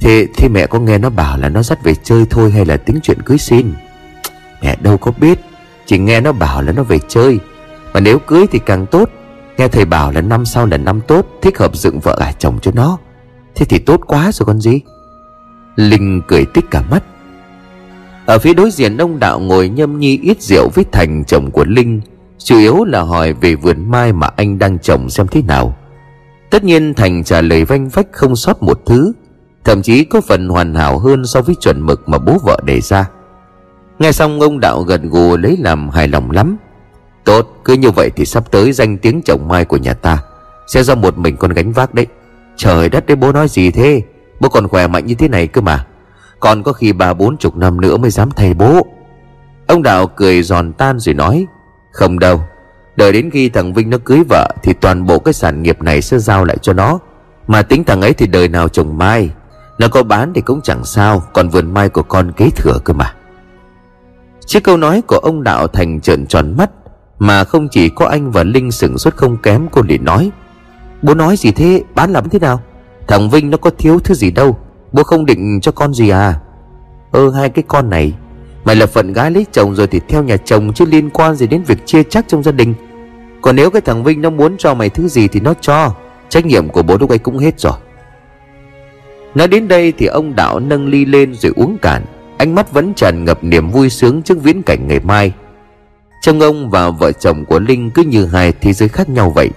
Thế, 0.00 0.26
thế 0.36 0.48
mẹ 0.48 0.66
có 0.66 0.80
nghe 0.80 0.98
nó 0.98 1.10
bảo 1.10 1.38
là 1.38 1.48
nó 1.48 1.62
dắt 1.62 1.84
về 1.84 1.94
chơi 1.94 2.24
thôi 2.30 2.50
hay 2.50 2.64
là 2.64 2.76
tính 2.76 3.00
chuyện 3.02 3.22
cưới 3.22 3.38
xin? 3.38 3.72
Mẹ 4.62 4.76
đâu 4.82 4.98
có 4.98 5.12
biết. 5.20 5.38
Chỉ 5.86 5.98
nghe 5.98 6.20
nó 6.20 6.32
bảo 6.32 6.62
là 6.62 6.72
nó 6.72 6.82
về 6.82 6.98
chơi. 7.08 7.38
Mà 7.94 8.00
nếu 8.00 8.18
cưới 8.18 8.46
thì 8.50 8.58
càng 8.58 8.86
tốt. 8.86 9.10
Nghe 9.56 9.68
thầy 9.68 9.84
bảo 9.84 10.12
là 10.12 10.20
năm 10.20 10.44
sau 10.44 10.66
là 10.66 10.76
năm 10.76 11.00
tốt, 11.06 11.26
Thích 11.42 11.58
hợp 11.58 11.76
dựng 11.76 12.00
vợ 12.00 12.16
gả 12.20 12.32
chồng 12.32 12.58
cho 12.62 12.72
nó. 12.74 12.98
Thế 13.54 13.66
thì 13.66 13.78
tốt 13.78 14.00
quá 14.06 14.30
rồi 14.32 14.46
con 14.46 14.60
gì? 14.60 14.80
Linh 15.76 16.22
cười 16.28 16.44
tích 16.44 16.64
cả 16.70 16.82
mắt. 16.90 17.02
Ở 18.26 18.38
phía 18.38 18.54
đối 18.54 18.70
diện 18.70 18.96
ông 18.96 19.18
Đạo 19.18 19.40
ngồi 19.40 19.68
nhâm 19.68 19.98
nhi 19.98 20.18
ít 20.22 20.42
rượu 20.42 20.68
với 20.74 20.84
Thành 20.92 21.24
chồng 21.24 21.50
của 21.50 21.64
Linh, 21.64 22.00
Chủ 22.38 22.58
yếu 22.58 22.84
là 22.84 23.02
hỏi 23.02 23.32
về 23.32 23.54
vườn 23.54 23.90
mai 23.90 24.12
mà 24.12 24.28
anh 24.36 24.58
đang 24.58 24.78
trồng 24.78 25.10
xem 25.10 25.26
thế 25.26 25.42
nào. 25.42 25.76
Tất 26.50 26.64
nhiên 26.64 26.94
Thành 26.94 27.24
trả 27.24 27.40
lời 27.40 27.64
vanh 27.64 27.88
vách 27.88 28.06
không 28.12 28.36
sót 28.36 28.62
một 28.62 28.80
thứ, 28.86 29.12
Thậm 29.64 29.82
chí 29.82 30.04
có 30.04 30.20
phần 30.20 30.48
hoàn 30.48 30.74
hảo 30.74 30.98
hơn 30.98 31.26
so 31.26 31.40
với 31.40 31.54
chuẩn 31.60 31.86
mực 31.86 32.08
mà 32.08 32.18
bố 32.18 32.38
vợ 32.44 32.60
đề 32.64 32.80
ra. 32.80 33.08
Nghe 33.98 34.12
xong 34.12 34.40
ông 34.40 34.60
Đạo 34.60 34.82
gật 34.82 35.00
gù 35.02 35.36
lấy 35.36 35.56
làm 35.60 35.90
hài 35.90 36.08
lòng 36.08 36.30
lắm. 36.30 36.56
Tốt, 37.24 37.56
cứ 37.64 37.74
như 37.74 37.90
vậy 37.90 38.10
thì 38.16 38.24
sắp 38.24 38.50
tới 38.50 38.72
danh 38.72 38.98
tiếng 38.98 39.22
chồng 39.24 39.48
mai 39.48 39.64
của 39.64 39.76
nhà 39.76 39.94
ta 39.94 40.18
Sẽ 40.66 40.82
do 40.82 40.94
một 40.94 41.18
mình 41.18 41.36
con 41.36 41.52
gánh 41.52 41.72
vác 41.72 41.94
đấy. 41.94 42.06
Trời 42.56 42.88
đất 42.88 43.06
đấy, 43.06 43.16
bố 43.16 43.32
nói 43.32 43.48
gì 43.48 43.70
thế? 43.70 44.02
Bố 44.40 44.48
còn 44.48 44.68
khỏe 44.68 44.86
mạnh 44.86 45.06
như 45.06 45.14
thế 45.14 45.28
này 45.28 45.46
cơ 45.46 45.60
mà. 45.60 45.86
Còn 46.40 46.62
có 46.62 46.72
khi 46.72 46.92
ba 46.92 47.14
bốn 47.14 47.36
chục 47.36 47.56
năm 47.56 47.80
nữa 47.80 47.96
mới 47.96 48.10
dám 48.10 48.30
thay 48.30 48.54
bố. 48.54 48.86
Ông 49.66 49.82
Đạo 49.82 50.06
cười 50.06 50.42
giòn 50.42 50.72
tan 50.72 50.98
rồi 50.98 51.14
nói, 51.14 51.46
Không 51.92 52.18
đâu, 52.18 52.40
Đợi 52.96 53.12
đến 53.12 53.30
khi 53.30 53.48
thằng 53.48 53.72
Vinh 53.72 53.90
nó 53.90 53.98
cưới 54.04 54.22
vợ 54.28 54.48
Thì 54.62 54.72
toàn 54.72 55.06
bộ 55.06 55.18
cái 55.18 55.34
sản 55.34 55.62
nghiệp 55.62 55.82
này 55.82 56.02
sẽ 56.02 56.18
giao 56.18 56.44
lại 56.44 56.56
cho 56.62 56.72
nó. 56.72 56.98
Mà 57.46 57.62
tính 57.62 57.84
thằng 57.84 58.00
ấy 58.00 58.12
thì 58.12 58.26
đời 58.26 58.48
nào 58.48 58.68
chồng 58.68 58.98
mai, 58.98 59.30
Nó 59.78 59.88
có 59.88 60.02
bán 60.02 60.32
thì 60.34 60.40
cũng 60.40 60.60
chẳng 60.62 60.84
sao, 60.84 61.22
Còn 61.32 61.48
vườn 61.48 61.74
mai 61.74 61.88
của 61.88 62.02
con 62.02 62.32
kế 62.32 62.50
thừa 62.56 62.78
cơ 62.84 62.92
mà. 62.92 63.14
Chiếc 64.46 64.64
câu 64.64 64.76
nói 64.76 65.02
của 65.06 65.16
ông 65.16 65.42
Đạo 65.42 65.66
Thành 65.66 66.00
trợn 66.00 66.26
tròn 66.26 66.54
mắt, 66.56 66.70
mà 67.18 67.44
không 67.44 67.68
chỉ 67.68 67.88
có 67.88 68.06
anh 68.06 68.30
và 68.30 68.44
Linh 68.44 68.72
sửng 68.72 68.98
sốt 68.98 69.14
không 69.14 69.36
kém, 69.36 69.68
Cô 69.70 69.82
liền 69.82 70.04
nói, 70.04 70.30
Bố 71.02 71.14
nói 71.14 71.36
gì 71.36 71.52
thế? 71.52 71.82
Bán 71.94 72.12
lắm 72.12 72.28
thế 72.28 72.38
nào? 72.38 72.60
Thằng 73.08 73.30
Vinh 73.30 73.50
nó 73.50 73.56
có 73.56 73.70
thiếu 73.70 73.98
thứ 74.04 74.14
gì 74.14 74.30
đâu, 74.30 74.58
Bố 74.92 75.02
không 75.02 75.26
định 75.26 75.60
cho 75.60 75.72
con 75.72 75.94
gì 75.94 76.08
à? 76.08 76.34
Ơ, 77.12 77.30
hai 77.30 77.48
cái 77.48 77.64
con 77.68 77.90
này, 77.90 78.12
Mày 78.64 78.76
là 78.76 78.86
phận 78.86 79.12
gái 79.12 79.30
lấy 79.30 79.46
chồng 79.52 79.74
rồi 79.74 79.86
thì 79.86 80.00
theo 80.08 80.22
nhà 80.22 80.36
chồng 80.36 80.72
Chứ 80.72 80.84
liên 80.84 81.10
quan 81.10 81.34
gì 81.34 81.46
đến 81.46 81.62
việc 81.62 81.86
chia 81.86 82.02
chắc 82.02 82.24
trong 82.28 82.42
gia 82.42 82.52
đình. 82.52 82.74
Còn 83.42 83.56
nếu 83.56 83.70
cái 83.70 83.80
thằng 83.80 84.04
Vinh 84.04 84.22
nó 84.22 84.30
muốn 84.30 84.56
cho 84.58 84.74
mày 84.74 84.88
thứ 84.88 85.08
gì 85.08 85.28
Thì 85.28 85.40
nó 85.40 85.54
cho, 85.60 85.94
Trách 86.28 86.46
nhiệm 86.46 86.68
của 86.68 86.82
bố 86.82 86.98
lúc 86.98 87.10
ấy 87.10 87.18
cũng 87.18 87.38
hết 87.38 87.60
rồi. 87.60 87.72
Nói 89.34 89.48
đến 89.48 89.68
đây 89.68 89.92
thì 89.98 90.06
ông 90.06 90.36
Đạo 90.36 90.60
nâng 90.60 90.86
ly 90.86 91.04
lên 91.04 91.34
rồi 91.34 91.52
uống 91.56 91.78
cạn. 91.78 92.02
Ánh 92.42 92.54
mắt 92.54 92.72
vẫn 92.72 92.94
tràn 92.94 93.24
ngập 93.24 93.44
niềm 93.44 93.70
vui 93.70 93.90
sướng 93.90 94.22
trước 94.22 94.42
viễn 94.42 94.62
cảnh 94.62 94.88
ngày 94.88 95.00
mai. 95.00 95.32
Trông 96.22 96.40
ông 96.40 96.70
và 96.70 96.90
vợ 96.90 97.12
chồng 97.12 97.44
của 97.44 97.58
Linh 97.58 97.90
cứ 97.90 98.02
như 98.02 98.26
hai 98.26 98.52
thế 98.60 98.72
giới 98.72 98.88
khác 98.88 99.08
nhau 99.08 99.30
vậy. 99.30 99.50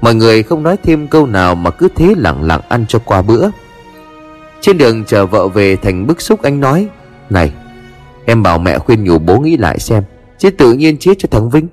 Mọi 0.00 0.14
người 0.14 0.42
không 0.42 0.62
nói 0.62 0.76
thêm 0.82 1.08
câu 1.08 1.26
nào 1.26 1.54
mà 1.54 1.70
cứ 1.70 1.88
thế 1.96 2.14
lặng 2.16 2.42
lặng 2.42 2.60
ăn 2.68 2.84
cho 2.88 2.98
qua 2.98 3.22
bữa. 3.22 3.48
Trên 4.60 4.78
đường 4.78 5.04
chờ 5.04 5.26
vợ 5.26 5.48
về 5.48 5.76
Thành 5.76 6.06
bức 6.06 6.20
xúc 6.20 6.42
anh 6.42 6.60
nói, 6.60 6.88
Này, 7.30 7.52
Em 8.24 8.42
bảo 8.42 8.58
mẹ 8.58 8.78
khuyên 8.78 9.04
nhủ 9.04 9.18
bố 9.18 9.40
nghĩ 9.40 9.56
lại 9.56 9.78
xem, 9.78 10.02
Chứ 10.38 10.50
tự 10.50 10.72
nhiên 10.72 10.96
chết 10.98 11.14
cho 11.18 11.28
thằng 11.30 11.50
Vinh. 11.50 11.66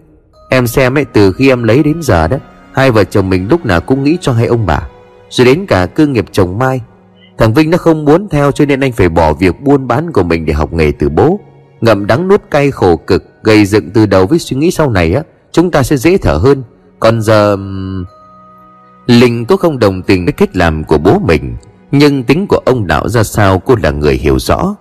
Em 0.50 0.67
xem 0.67 0.98
ấy, 0.98 1.06
từ 1.06 1.32
khi 1.32 1.50
em 1.50 1.63
lấy 1.63 1.84
đến 1.84 2.01
giờ 2.01 2.27
đó, 2.27 2.38
Hai 2.72 2.91
vợ 2.91 3.03
chồng 3.03 3.29
mình 3.29 3.48
lúc 3.50 3.65
nào 3.65 3.82
cũng 3.82 4.03
nghĩ 4.03 4.17
cho 4.22 4.32
hai 4.32 4.46
ông 4.46 4.65
bà, 4.65 4.88
Rồi 5.29 5.46
đến 5.46 5.65
cả 5.65 5.86
cơ 5.86 6.08
nghiệp 6.08 6.25
chồng 6.32 6.60
Mai 6.60 6.82
Thằng 7.38 7.53
Vinh 7.53 7.70
nó 7.70 7.77
không 7.77 8.06
muốn 8.06 8.29
theo 8.29 8.51
cho 8.51 8.65
nên 8.65 8.79
anh 8.79 8.91
phải 8.91 9.10
bỏ 9.10 9.34
việc 9.34 9.62
buôn 9.62 9.88
bán 9.88 10.12
của 10.12 10.24
mình 10.24 10.46
để 10.46 10.53
học 10.53 10.74
nghề 10.74 10.91
từ 10.91 11.10
bố. 11.10 11.39
Ngậm 11.82 12.08
đắng 12.08 12.27
nuốt 12.27 12.41
cay 12.51 12.72
khổ 12.72 12.96
cực 12.96 13.24
Gây 13.44 13.65
dựng 13.65 13.89
từ 13.89 14.06
đầu 14.06 14.27
với 14.27 14.39
suy 14.39 14.58
nghĩ 14.58 14.72
sau 14.72 14.89
này 14.89 15.13
á, 15.13 15.24
Chúng 15.51 15.72
ta 15.72 15.84
sẽ 15.84 15.98
dễ 15.98 16.17
thở 16.17 16.34
hơn. 16.34 16.63
Còn 17.00 17.22
giờ 17.22 17.58
Linh 19.08 19.46
cũng 19.46 19.58
không 19.58 19.79
đồng 19.79 20.01
tình 20.01 20.25
với 20.25 20.34
cách 20.34 20.56
làm 20.56 20.84
của 20.84 20.98
bố 20.98 21.20
mình, 21.20 21.56
Nhưng 21.91 22.24
tính 22.24 22.48
của 22.48 22.60
ông 22.65 22.88
đạo 22.88 23.10
ra 23.10 23.24
sao 23.24 23.60
cô 23.60 23.75
là 23.84 23.91
người 23.91 24.13
hiểu 24.15 24.39
rõ. 24.39 24.75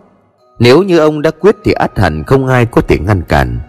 Nếu 0.59 0.83
như 0.83 0.99
ông 0.99 1.23
đã 1.23 1.31
quyết 1.31 1.57
thì 1.65 1.73
át 1.73 1.99
hẳn 1.99 2.25
không 2.25 2.47
ai 2.47 2.67
có 2.67 2.81
thể 2.81 2.99
ngăn 2.99 3.23
cản. 3.23 3.61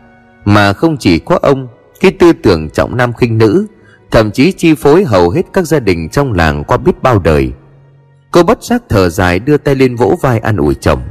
Mà 0.45 0.73
không 0.73 0.97
chỉ 0.97 1.19
có 1.19 1.39
ông, 1.41 1.67
Cái 1.99 2.11
tư 2.11 2.33
tưởng 2.33 2.69
trọng 2.69 2.97
nam 2.97 3.13
khinh 3.13 3.37
nữ, 3.37 3.65
Thậm 4.11 4.31
chí 4.31 4.51
chi 4.51 4.75
phối 4.75 5.03
hầu 5.03 5.29
hết 5.29 5.41
các 5.53 5.67
gia 5.67 5.79
đình 5.79 6.09
trong 6.09 6.33
làng 6.33 6.63
qua 6.63 6.77
biết 6.77 7.03
bao 7.03 7.19
đời 7.19 7.51
Cô 8.37 8.43
bất 8.43 8.63
giác 8.63 8.83
thở 8.89 9.09
dài 9.09 9.39
đưa 9.39 9.57
tay 9.57 9.75
lên 9.75 9.95
vỗ 9.95 10.17
vai 10.21 10.39
an 10.39 10.57
ủi 10.57 10.75
chồng. 10.75 11.01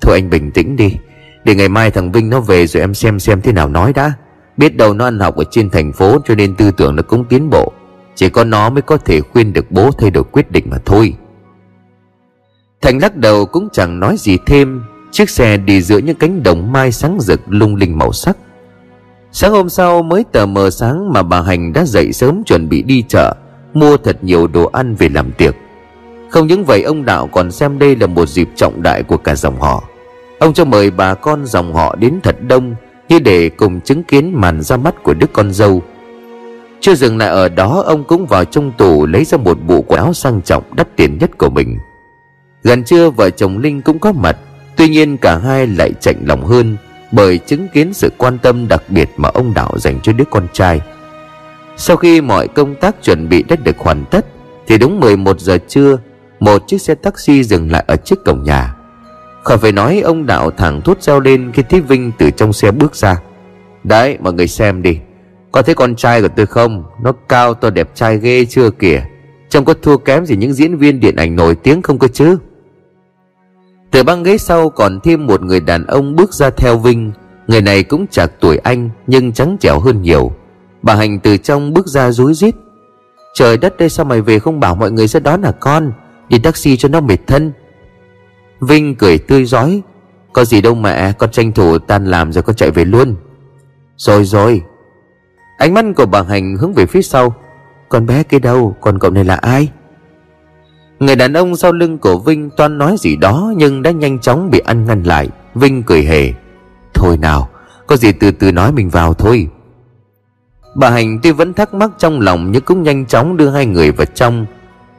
Thôi 0.00 0.14
anh 0.14 0.30
bình 0.30 0.50
tĩnh 0.50 0.76
đi, 0.76 0.96
để 1.44 1.54
ngày 1.54 1.68
mai 1.68 1.90
thằng 1.90 2.12
Vinh 2.12 2.30
nó 2.30 2.40
về 2.40 2.66
rồi 2.66 2.80
em 2.80 2.94
xem 2.94 3.18
xem 3.18 3.40
thế 3.42 3.52
nào 3.52 3.68
nói 3.68 3.92
đã. 3.92 4.12
Biết 4.56 4.76
đâu 4.76 4.94
nó 4.94 5.04
ăn 5.04 5.18
học 5.18 5.36
ở 5.36 5.44
trên 5.50 5.70
thành 5.70 5.92
phố 5.92 6.18
Cho 6.24 6.34
nên 6.34 6.54
tư 6.54 6.70
tưởng 6.70 6.96
nó 6.96 7.02
cũng 7.02 7.24
tiến 7.24 7.50
bộ. 7.50 7.72
Chỉ 8.14 8.28
có 8.28 8.44
nó 8.44 8.70
mới 8.70 8.82
có 8.82 8.96
thể 8.96 9.20
khuyên 9.20 9.52
được 9.52 9.70
bố 9.70 9.90
thay 9.98 10.10
đổi 10.10 10.24
quyết 10.24 10.50
định 10.50 10.64
mà 10.70 10.78
thôi. 10.84 11.14
Thành 12.80 12.98
lắc 12.98 13.16
đầu 13.16 13.46
cũng 13.46 13.68
chẳng 13.72 14.00
nói 14.00 14.16
gì 14.18 14.36
thêm. 14.46 14.82
Chiếc 15.10 15.30
xe 15.30 15.56
đi 15.56 15.82
giữa 15.82 15.98
những 15.98 16.16
cánh 16.16 16.42
đồng 16.42 16.72
mai 16.72 16.92
sáng 16.92 17.18
rực 17.20 17.40
lung 17.46 17.76
linh 17.76 17.98
màu 17.98 18.12
sắc. 18.12 18.36
Sáng 19.32 19.52
hôm 19.52 19.68
sau 19.68 20.02
mới 20.02 20.24
tờ 20.32 20.46
mờ 20.46 20.70
sáng 20.70 21.12
mà 21.12 21.22
bà 21.22 21.42
Hành 21.42 21.72
đã 21.72 21.84
dậy 21.84 22.12
sớm 22.12 22.44
chuẩn 22.44 22.68
bị 22.68 22.82
đi 22.82 23.04
chợ, 23.08 23.34
Mua 23.74 23.96
thật 23.96 24.24
nhiều 24.24 24.46
đồ 24.46 24.64
ăn 24.64 24.94
về 24.94 25.08
làm 25.08 25.32
tiệc. 25.32 25.54
Không 26.30 26.46
những 26.46 26.64
vậy, 26.64 26.82
ông 26.82 27.04
Đạo 27.04 27.26
còn 27.26 27.50
xem 27.50 27.78
đây 27.78 27.96
là 27.96 28.06
một 28.06 28.28
dịp 28.28 28.48
trọng 28.56 28.82
đại 28.82 29.02
của 29.02 29.16
cả 29.16 29.34
dòng 29.34 29.60
họ. 29.60 29.84
Ông 30.38 30.54
cho 30.54 30.64
mời 30.64 30.90
bà 30.90 31.14
con 31.14 31.46
dòng 31.46 31.74
họ 31.74 31.96
đến 31.96 32.20
thật 32.22 32.36
đông 32.48 32.74
Như 33.08 33.18
để 33.18 33.48
cùng 33.48 33.80
chứng 33.80 34.02
kiến 34.02 34.32
màn 34.34 34.62
ra 34.62 34.76
mắt 34.76 35.02
của 35.02 35.14
đứa 35.14 35.26
con 35.32 35.52
dâu. 35.52 35.82
Chưa 36.80 36.94
dừng 36.94 37.18
lại 37.18 37.28
ở 37.28 37.48
đó, 37.48 37.82
ông 37.86 38.04
cũng 38.04 38.26
vào 38.26 38.44
trong 38.44 38.72
tủ 38.72 39.06
lấy 39.06 39.24
ra 39.24 39.38
một 39.38 39.58
bộ 39.66 39.82
quần 39.82 40.00
áo 40.00 40.12
sang 40.12 40.42
trọng 40.42 40.62
đắt 40.76 40.96
tiền 40.96 41.18
nhất 41.20 41.38
của 41.38 41.50
mình. 41.50 41.78
Gần 42.62 42.84
trưa, 42.84 43.10
vợ 43.10 43.30
chồng 43.30 43.58
Linh 43.58 43.82
cũng 43.82 43.98
có 43.98 44.12
mặt, 44.12 44.36
Tuy 44.78 44.88
nhiên 44.88 45.16
cả 45.16 45.38
hai 45.38 45.66
lại 45.66 45.92
chạnh 46.00 46.16
lòng 46.26 46.46
hơn 46.46 46.76
Bởi 47.12 47.38
chứng 47.38 47.68
kiến 47.68 47.94
sự 47.94 48.10
quan 48.18 48.38
tâm 48.38 48.68
đặc 48.68 48.82
biệt 48.88 49.08
mà 49.16 49.28
ông 49.28 49.54
Đạo 49.54 49.72
dành 49.76 50.00
cho 50.02 50.12
đứa 50.12 50.24
con 50.30 50.46
trai. 50.52 50.80
Sau 51.76 51.96
khi 51.96 52.20
mọi 52.20 52.48
công 52.48 52.74
tác 52.74 53.02
chuẩn 53.02 53.28
bị 53.28 53.42
đã 53.42 53.56
được 53.56 53.78
hoàn 53.78 54.04
tất, 54.10 54.26
Thì 54.66 54.78
đúng 54.78 55.00
11 55.00 55.40
giờ 55.40 55.58
trưa 55.68 55.98
một 56.40 56.62
chiếc 56.66 56.78
xe 56.78 56.94
taxi 56.94 57.44
dừng 57.44 57.70
lại 57.70 57.84
ở 57.86 57.96
trước 57.96 58.24
cổng 58.24 58.42
nhà. 58.42 58.74
Khỏi 59.44 59.58
phải 59.58 59.72
nói, 59.72 60.00
ông 60.00 60.26
Đạo 60.26 60.50
thẳng 60.50 60.80
thốt 60.80 61.02
reo 61.02 61.20
lên 61.20 61.52
khi 61.54 61.62
thấy 61.62 61.80
Vinh 61.80 62.12
từ 62.18 62.30
trong 62.30 62.52
xe 62.52 62.70
bước 62.70 62.96
ra. 62.96 63.16
Đấy, 63.84 64.18
mọi 64.20 64.32
người 64.32 64.48
xem 64.48 64.82
đi. 64.82 64.98
Có 65.52 65.62
thấy 65.62 65.74
con 65.74 65.96
trai 65.96 66.22
của 66.22 66.28
tôi 66.28 66.46
không? 66.46 66.84
Nó 67.02 67.12
cao 67.28 67.54
to 67.54 67.70
đẹp 67.70 67.88
trai 67.94 68.18
ghê 68.18 68.44
chưa 68.44 68.70
kìa. 68.70 69.02
Trông 69.48 69.64
có 69.64 69.74
thua 69.82 69.96
kém 69.96 70.26
gì 70.26 70.36
những 70.36 70.52
diễn 70.52 70.78
viên 70.78 71.00
điện 71.00 71.16
ảnh 71.16 71.36
nổi 71.36 71.54
tiếng 71.54 71.82
không 71.82 71.98
cơ 71.98 72.08
chứ? 72.08 72.38
Từ 73.90 74.02
băng 74.02 74.22
ghế 74.22 74.38
sau 74.38 74.70
còn 74.70 75.00
thêm 75.00 75.26
một 75.26 75.42
người 75.42 75.60
đàn 75.60 75.86
ông 75.86 76.16
bước 76.16 76.32
ra 76.34 76.50
theo 76.50 76.78
Vinh. 76.78 77.12
Người 77.46 77.62
này 77.62 77.82
cũng 77.82 78.06
chạc 78.06 78.30
tuổi 78.40 78.56
anh, 78.56 78.90
Nhưng 79.06 79.32
trắng 79.32 79.56
trẻo 79.60 79.80
hơn 79.80 80.02
nhiều. 80.02 80.32
Bà 80.82 80.94
Hành 80.94 81.20
từ 81.20 81.36
trong 81.36 81.72
bước 81.72 81.86
ra 81.86 82.10
rúi 82.10 82.34
rít. 82.34 82.54
Trời 83.34 83.56
đất 83.56 83.76
đây 83.76 83.88
sao 83.88 84.04
mày 84.04 84.20
về 84.20 84.38
không 84.38 84.60
bảo 84.60 84.74
mọi 84.74 84.90
người 84.90 85.08
sẽ 85.08 85.20
đón 85.20 85.42
à 85.42 85.52
con? 85.60 85.92
Đi 86.28 86.38
taxi 86.38 86.76
cho 86.76 86.88
nó 86.88 87.00
mệt 87.00 87.26
thân. 87.26 87.52
Vinh 88.60 88.94
cười 88.94 89.18
tươi 89.18 89.44
rói. 89.44 89.82
Có 90.32 90.44
gì 90.44 90.60
đâu 90.60 90.74
mẹ, 90.74 91.12
Con 91.12 91.30
tranh 91.30 91.52
thủ 91.52 91.78
tan 91.78 92.06
làm 92.06 92.32
rồi 92.32 92.42
con 92.42 92.56
chạy 92.56 92.70
về 92.70 92.84
luôn. 92.84 93.16
Rồi 93.96 94.24
rồi. 94.24 94.62
Ánh 95.58 95.74
mắt 95.74 95.84
của 95.96 96.06
bà 96.06 96.22
Hành 96.22 96.56
hướng 96.56 96.74
về 96.74 96.86
phía 96.86 97.02
sau. 97.02 97.34
Con 97.88 98.06
bé 98.06 98.22
kia 98.22 98.38
đâu? 98.38 98.76
Còn 98.80 98.98
cậu 98.98 99.10
này 99.10 99.24
là 99.24 99.34
ai? 99.34 99.68
Người 101.00 101.16
đàn 101.16 101.32
ông 101.32 101.56
sau 101.56 101.72
lưng 101.72 101.98
của 101.98 102.18
Vinh 102.18 102.50
toan 102.50 102.78
nói 102.78 102.96
gì 102.98 103.16
đó 103.16 103.52
Nhưng 103.56 103.82
đã 103.82 103.90
nhanh 103.90 104.18
chóng 104.18 104.50
bị 104.50 104.58
ăn 104.58 104.84
ngăn 104.84 105.02
lại. 105.02 105.28
Vinh 105.54 105.82
cười 105.82 106.04
hề. 106.04 106.32
Thôi 106.94 107.16
nào, 107.16 107.48
Có 107.86 107.96
gì 107.96 108.12
từ 108.12 108.30
từ 108.30 108.52
nói 108.52 108.72
mình 108.72 108.88
vào 108.88 109.14
thôi. 109.14 109.48
Bà 110.74 110.90
Hành 110.90 111.18
tuy 111.22 111.30
vẫn 111.30 111.54
thắc 111.54 111.74
mắc 111.74 111.90
trong 111.98 112.20
lòng 112.20 112.52
Nhưng 112.52 112.62
cũng 112.62 112.82
nhanh 112.82 113.06
chóng 113.06 113.36
đưa 113.36 113.50
hai 113.50 113.66
người 113.66 113.92
vào 113.92 114.06
trong. 114.14 114.46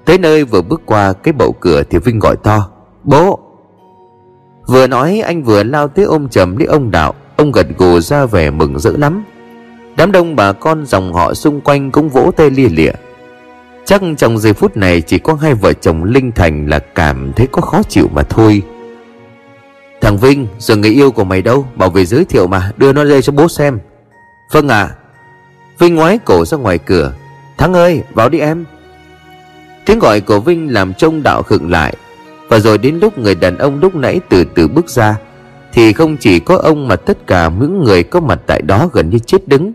Tới 0.09 0.17
nơi 0.17 0.43
vừa 0.43 0.61
bước 0.61 0.81
qua 0.85 1.13
cái 1.13 1.33
bậu 1.33 1.55
cửa 1.59 1.83
Thì 1.89 1.97
Vinh 1.97 2.19
gọi 2.19 2.35
to, 2.43 2.69
Bố! 3.03 3.39
Vừa 4.67 4.87
nói, 4.87 5.21
anh 5.25 5.43
vừa 5.43 5.63
lao 5.63 5.87
tới 5.87 6.05
ôm 6.05 6.29
chầm 6.29 6.57
lấy 6.57 6.67
ông 6.67 6.91
Đạo. 6.91 7.13
Ông 7.35 7.51
gật 7.51 7.67
gù 7.77 7.99
ra 7.99 8.25
vẻ 8.25 8.49
mừng 8.49 8.79
rỡ 8.79 8.91
lắm. 8.97 9.23
Đám 9.97 10.11
đông 10.11 10.35
bà 10.35 10.53
con 10.53 10.85
dòng 10.85 11.13
họ 11.13 11.33
xung 11.33 11.61
quanh 11.61 11.91
cũng 11.91 12.09
vỗ 12.09 12.31
tay 12.37 12.49
lia 12.49 12.69
lịa. 12.69 12.91
Chắc 13.85 14.01
trong 14.17 14.37
giây 14.37 14.53
phút 14.53 14.77
này 14.77 15.01
chỉ 15.01 15.19
có 15.19 15.33
hai 15.33 15.53
vợ 15.53 15.73
chồng 15.73 16.03
Linh 16.03 16.31
Thành 16.31 16.69
là 16.69 16.79
cảm 16.79 17.33
thấy 17.33 17.47
có 17.51 17.61
khó 17.61 17.83
chịu 17.83 18.07
mà 18.13 18.23
thôi. 18.23 18.61
Thằng 20.01 20.17
Vinh, 20.17 20.47
Giờ 20.59 20.75
người 20.75 20.91
yêu 20.91 21.11
của 21.11 21.23
mày 21.23 21.41
đâu? 21.41 21.65
Bảo 21.75 21.89
về 21.89 22.05
giới 22.05 22.25
thiệu 22.25 22.47
mà, 22.47 22.71
Đưa 22.77 22.93
nó 22.93 23.03
đây 23.03 23.21
cho 23.21 23.33
bố 23.33 23.47
xem. 23.47 23.79
Vâng 24.51 24.67
ạ. 24.69 24.81
À. 24.81 24.95
Vinh 25.79 25.95
ngoái 25.95 26.17
cổ 26.17 26.45
ra 26.45 26.57
ngoài 26.57 26.77
cửa. 26.77 27.13
Thắng 27.57 27.73
ơi, 27.73 28.03
vào 28.13 28.29
đi 28.29 28.39
em. 28.39 28.65
Tiếng 29.89 29.99
gọi 29.99 30.21
của 30.21 30.39
Vinh 30.39 30.73
làm 30.73 30.93
trông 30.93 31.23
đạo 31.23 31.43
khựng 31.43 31.71
lại. 31.71 31.95
Và 32.49 32.59
rồi 32.59 32.77
đến 32.77 32.99
lúc 33.01 33.17
người 33.17 33.35
đàn 33.35 33.57
ông 33.57 33.79
lúc 33.79 33.95
nãy 33.95 34.19
từ 34.29 34.43
từ 34.43 34.67
bước 34.67 34.89
ra, 34.89 35.17
Thì 35.73 35.93
không 35.93 36.17
chỉ 36.17 36.39
có 36.39 36.57
ông 36.57 36.87
mà 36.87 36.95
tất 36.95 37.27
cả 37.27 37.49
những 37.59 37.83
người 37.83 38.03
có 38.03 38.19
mặt 38.19 38.39
tại 38.47 38.61
đó 38.61 38.89
gần 38.93 39.09
như 39.09 39.19
chết 39.19 39.47
đứng. 39.47 39.73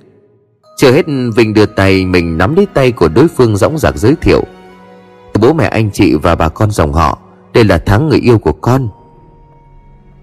Chưa 0.76 0.92
hết, 0.92 1.06
Vinh 1.37 1.54
đưa 1.54 1.66
tay 1.66 2.06
mình 2.06 2.38
nắm 2.38 2.56
lấy 2.56 2.66
tay 2.75 2.92
của 2.92 3.09
đối 3.09 3.28
phương 3.28 3.56
dõng 3.56 3.78
dạc 3.78 3.97
giới 3.97 4.14
thiệu. 4.21 4.42
Bố 5.40 5.52
mẹ 5.52 5.66
anh 5.66 5.90
chị 5.90 6.14
và 6.14 6.35
bà 6.35 6.49
con 6.49 6.71
dòng 6.71 6.92
họ, 6.92 7.18
Đây 7.52 7.64
là 7.64 7.78
tháng 7.78 8.09
người 8.09 8.18
yêu 8.18 8.38
của 8.38 8.52
con. 8.52 8.88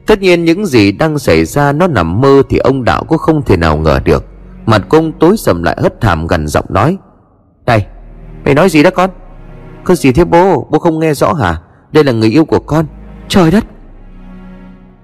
Tất 0.05 0.21
nhiên 0.21 0.45
những 0.45 0.65
gì 0.65 0.91
đang 0.91 1.19
xảy 1.19 1.45
ra 1.45 1.71
nó 1.71 1.87
nằm 1.87 2.21
mơ 2.21 2.43
Thì 2.49 2.57
ông 2.57 2.83
Đạo 2.83 3.03
cũng 3.03 3.17
không 3.17 3.41
thể 3.45 3.57
nào 3.57 3.77
ngờ 3.77 3.99
được. 4.03 4.25
Mặt 4.65 4.81
công 4.89 5.11
tối 5.11 5.37
sầm 5.37 5.63
lại 5.63 5.77
hất 5.81 6.01
thảm 6.01 6.27
gần 6.27 6.47
giọng 6.47 6.65
nói 6.69 6.97
Này 7.65 7.87
Mày 8.45 8.53
nói 8.53 8.69
gì 8.69 8.83
đó 8.83 8.89
con? 8.89 9.09
Có 9.83 9.95
gì 9.95 10.11
thế 10.11 10.25
bố? 10.25 10.67
Bố 10.71 10.79
không 10.79 10.99
nghe 10.99 11.13
rõ 11.13 11.33
hả? 11.33 11.61
Đây 11.91 12.03
là 12.03 12.11
người 12.11 12.29
yêu 12.29 12.45
của 12.45 12.59
con. 12.59 12.85
Trời 13.27 13.51
đất! 13.51 13.65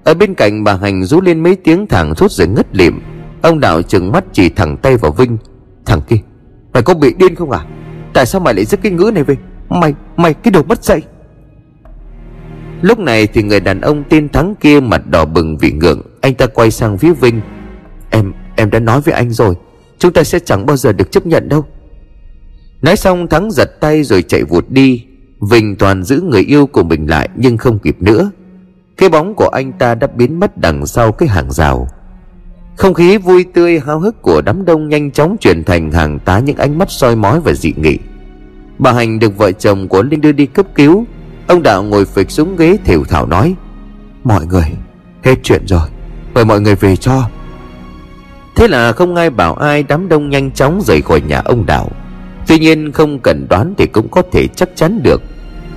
Ở 0.03 0.13
bên 0.13 0.35
cạnh 0.35 0.63
bà 0.63 0.75
Hành 0.75 1.03
rú 1.03 1.21
lên 1.21 1.43
mấy 1.43 1.55
tiếng 1.55 1.87
thẳng 1.87 2.13
thốt 2.15 2.31
rồi 2.31 2.47
ngất 2.47 2.75
lịm. 2.75 3.01
Ông 3.41 3.59
Đạo 3.59 3.81
trừng 3.81 4.11
mắt 4.11 4.23
chỉ 4.31 4.49
thẳng 4.49 4.77
tay 4.77 4.97
vào 4.97 5.11
Vinh. 5.11 5.37
Thằng 5.85 6.01
kia, 6.01 6.17
Mày 6.73 6.83
có 6.83 6.93
bị 6.93 7.13
điên 7.17 7.35
không 7.35 7.51
à? 7.51 7.65
Tại 8.13 8.25
sao 8.25 8.41
mày 8.41 8.53
lại 8.53 8.65
dứt 8.65 8.79
cái 8.83 8.91
ngữ 8.91 9.11
này 9.13 9.23
về 9.23 9.35
Mày 9.69 9.93
mày 10.17 10.33
cái 10.33 10.51
đồ 10.51 10.63
mất 10.63 10.83
dạy 10.83 11.01
Lúc 12.81 12.99
này 12.99 13.27
thì 13.27 13.43
người 13.43 13.59
đàn 13.59 13.81
ông 13.81 14.03
tên 14.09 14.29
Thắng 14.29 14.55
kia 14.55 14.79
mặt 14.79 15.01
đỏ 15.07 15.25
bừng 15.25 15.57
vì 15.57 15.71
ngượng. 15.71 16.01
Anh 16.21 16.33
ta 16.33 16.45
quay 16.45 16.71
sang 16.71 16.97
phía 16.97 17.13
Vinh. 17.13 17.41
Em 18.09 18.33
em 18.55 18.69
đã 18.69 18.79
nói 18.79 19.01
với 19.01 19.13
anh 19.13 19.29
rồi. 19.29 19.55
Chúng 19.99 20.13
ta 20.13 20.23
sẽ 20.23 20.39
chẳng 20.39 20.65
bao 20.65 20.77
giờ 20.77 20.91
được 20.91 21.11
chấp 21.11 21.25
nhận 21.25 21.49
đâu. 21.49 21.65
Nói 22.81 22.95
xong 22.95 23.27
Thắng 23.27 23.51
giật 23.51 23.79
tay 23.79 24.03
rồi 24.03 24.21
chạy 24.21 24.43
vụt 24.43 24.65
đi, 24.69 25.05
Vinh 25.41 25.75
toàn 25.75 26.03
giữ 26.03 26.21
người 26.21 26.41
yêu 26.41 26.67
của 26.67 26.83
mình 26.83 27.07
lại 27.07 27.29
Nhưng 27.35 27.57
không 27.57 27.79
kịp 27.79 27.97
nữa. 27.99 28.31
Cái 28.97 29.09
bóng 29.09 29.35
của 29.35 29.47
anh 29.47 29.71
ta 29.71 29.95
đã 29.95 30.07
biến 30.07 30.39
mất 30.39 30.57
đằng 30.57 30.85
sau 30.85 31.11
cái 31.11 31.29
hàng 31.29 31.51
rào. 31.51 31.87
Không 32.75 32.93
khí 32.93 33.17
vui 33.17 33.45
tươi 33.53 33.79
háo 33.79 33.99
hức 33.99 34.21
của 34.21 34.41
đám 34.41 34.65
đông 34.65 34.89
nhanh 34.89 35.11
chóng 35.11 35.37
chuyển 35.39 35.63
thành 35.63 35.91
hàng 35.91 36.19
tá 36.19 36.39
những 36.39 36.57
ánh 36.57 36.77
mắt 36.77 36.91
soi 36.91 37.15
mói 37.15 37.39
và 37.39 37.53
dị 37.53 37.73
nghị. 37.77 37.97
Bà 38.77 38.91
hành 38.91 39.19
được 39.19 39.37
vợ 39.37 39.51
chồng 39.51 39.87
của 39.87 40.01
linh 40.01 40.21
đưa 40.21 40.31
đi 40.31 40.45
cấp 40.45 40.65
cứu. 40.75 41.05
Ông 41.47 41.63
đạo 41.63 41.83
ngồi 41.83 42.05
phịch 42.05 42.31
xuống 42.31 42.55
ghế 42.55 42.77
thều 42.85 43.03
thảo 43.03 43.25
nói, 43.25 43.55
mọi 44.23 44.45
người, 44.45 44.71
hết 45.23 45.35
chuyện 45.43 45.67
rồi, 45.67 45.89
mời 46.33 46.45
mọi 46.45 46.61
người 46.61 46.75
về 46.75 46.95
cho. 46.95 47.29
Thế 48.55 48.67
là 48.67 48.91
không 48.91 49.15
ai 49.15 49.29
bảo 49.29 49.53
ai, 49.53 49.83
đám 49.83 50.09
đông 50.09 50.29
nhanh 50.29 50.51
chóng 50.51 50.81
rời 50.85 51.01
khỏi 51.01 51.21
nhà 51.21 51.41
ông 51.45 51.65
đạo 51.65 51.89
tuy 52.47 52.59
nhiên 52.59 52.91
không 52.91 53.19
cần 53.19 53.47
đoán 53.49 53.73
thì 53.77 53.85
cũng 53.85 54.09
có 54.09 54.21
thể 54.31 54.47
chắc 54.47 54.69
chắn 54.75 54.99
được. 55.03 55.21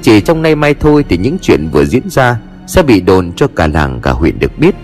Chỉ 0.03 0.21
trong 0.21 0.43
nay 0.43 0.55
mai 0.55 0.75
thôi 0.75 1.05
thì 1.09 1.17
những 1.17 1.39
chuyện 1.43 1.69
vừa 1.73 1.85
diễn 1.85 2.11
ra 2.11 2.41
sẽ 2.67 2.83
bị 2.83 3.00
đồn 3.00 3.33
cho 3.37 3.47
cả 3.47 3.67
làng 3.67 4.00
cả 4.03 4.11
huyện 4.11 4.39
được 4.39 4.59
biết. 4.59 4.75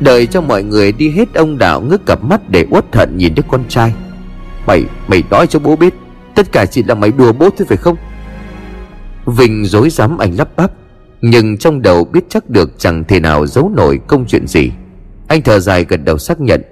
Đợi 0.00 0.26
cho 0.26 0.40
mọi 0.40 0.62
người 0.62 0.92
đi 0.92 1.10
hết 1.10 1.34
ông 1.34 1.58
đạo 1.58 1.80
ngước 1.80 2.06
cặp 2.06 2.24
mắt 2.24 2.50
để 2.50 2.66
uất 2.70 2.96
hận 2.96 3.16
nhìn 3.16 3.34
đứa 3.34 3.42
con 3.48 3.64
trai. 3.68 3.94
Mày, 4.66 4.84
mày 5.08 5.22
nói 5.30 5.46
cho 5.46 5.58
bố 5.58 5.76
biết 5.76 5.94
Tất 6.34 6.52
cả 6.52 6.66
chỉ 6.66 6.82
là 6.82 6.94
mày 6.94 7.10
đùa 7.10 7.32
bố 7.32 7.50
thôi 7.58 7.66
phải 7.68 7.76
không? 7.76 7.96
Vinh 9.26 9.64
dối 9.64 9.90
dám 9.90 10.18
anh 10.18 10.36
lắp 10.36 10.48
bắp 10.56 10.72
Nhưng 11.20 11.58
trong 11.58 11.82
đầu 11.82 12.04
biết 12.04 12.24
chắc 12.28 12.50
được 12.50 12.70
chẳng 12.78 13.04
thể 13.04 13.20
nào 13.20 13.46
giấu 13.46 13.72
nổi 13.76 14.00
công 14.06 14.26
chuyện 14.26 14.46
gì. 14.46 14.70
Anh 15.28 15.42
thở 15.42 15.58
dài 15.58 15.84
gật 15.88 16.00
đầu 16.04 16.18
xác 16.18 16.40
nhận. 16.40 16.62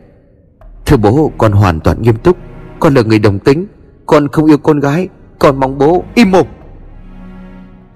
Thưa 0.87 0.97
bố 0.97 1.32
con 1.38 1.52
hoàn 1.52 1.80
toàn 1.80 2.02
nghiêm 2.02 2.16
túc 2.16 2.37
Con 2.80 2.94
là 2.94 3.02
người 3.02 3.18
đồng 3.18 3.38
tính 3.38 3.66
con 4.06 4.28
không 4.28 4.47
yêu 4.47 4.59
con 4.59 4.80
gái, 4.80 5.09
Con 5.38 5.61
mong 5.61 5.78
bố 5.78 6.04
im 6.14 6.30
mồm. 6.30 6.47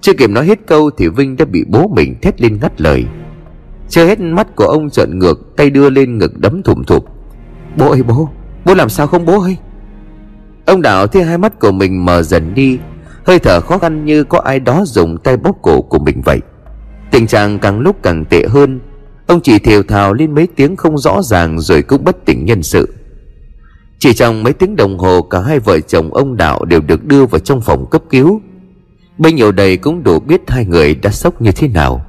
Chưa 0.01 0.13
kịp 0.13 0.29
nói 0.29 0.45
hết 0.45 0.59
câu 0.67 0.89
thì 0.97 1.07
Vinh 1.07 1.37
đã 1.37 1.45
bị 1.45 1.65
bố 1.67 1.87
mình 1.87 2.15
thét 2.21 2.41
lên 2.41 2.57
ngắt 2.61 2.81
lời. 2.81 3.05
Chưa 3.89 4.05
hết 4.05 4.19
mắt 4.19 4.55
của 4.55 4.65
ông 4.65 4.89
trợn 4.89 5.19
ngược, 5.19 5.53
Tay 5.57 5.69
đưa 5.69 5.89
lên 5.89 6.17
ngực 6.17 6.39
đấm 6.39 6.63
thùm 6.63 6.83
thụp. 6.83 7.05
Bố 7.77 7.89
ơi, 7.89 8.03
bố 8.03 8.29
Bố 8.65 8.73
làm 8.73 8.89
sao 8.89 9.07
không 9.07 9.25
bố 9.25 9.41
ơi? 9.41 9.57
Ông 10.65 10.81
Đạo 10.81 11.07
thấy 11.07 11.23
hai 11.23 11.37
mắt 11.37 11.59
của 11.59 11.71
mình 11.71 12.05
mờ 12.05 12.21
dần 12.21 12.53
đi, 12.53 12.79
Hơi 13.25 13.39
thở 13.39 13.61
khó 13.61 13.77
khăn 13.77 14.05
như 14.05 14.23
có 14.23 14.39
ai 14.39 14.59
đó 14.59 14.83
dùng 14.85 15.17
tay 15.17 15.37
bóp 15.37 15.57
cổ 15.61 15.81
của 15.81 15.99
mình 15.99 16.21
vậy. 16.25 16.39
Tình 17.11 17.27
trạng 17.27 17.59
càng 17.59 17.79
lúc 17.79 17.95
càng 18.03 18.25
tệ 18.25 18.43
hơn, 18.47 18.79
Ông 19.27 19.41
chỉ 19.41 19.59
thều 19.59 19.83
thào 19.83 20.13
lên 20.13 20.35
mấy 20.35 20.47
tiếng 20.55 20.75
không 20.75 20.97
rõ 20.97 21.21
ràng 21.21 21.59
Rồi 21.59 21.81
cũng 21.81 22.03
bất 22.03 22.25
tỉnh 22.25 22.45
nhân 22.45 22.63
sự. 22.63 22.93
Chỉ 23.99 24.13
trong 24.13 24.43
mấy 24.43 24.53
tiếng 24.53 24.75
đồng 24.75 24.97
hồ, 24.97 25.21
Cả 25.21 25.39
hai 25.39 25.59
vợ 25.59 25.79
chồng 25.79 26.13
ông 26.13 26.37
Đạo 26.37 26.65
đều 26.65 26.81
được 26.81 27.05
đưa 27.05 27.25
vào 27.25 27.39
trong 27.39 27.61
phòng 27.61 27.85
cấp 27.89 28.01
cứu. 28.09 28.41
Bấy 29.17 29.33
nhiêu 29.33 29.51
đầy 29.51 29.77
cũng 29.77 30.03
đủ 30.03 30.19
biết 30.19 30.41
hai 30.47 30.65
người 30.65 30.95
đã 30.95 31.09
sốc 31.09 31.41
như 31.41 31.51
thế 31.51 31.67
nào. 31.67 32.05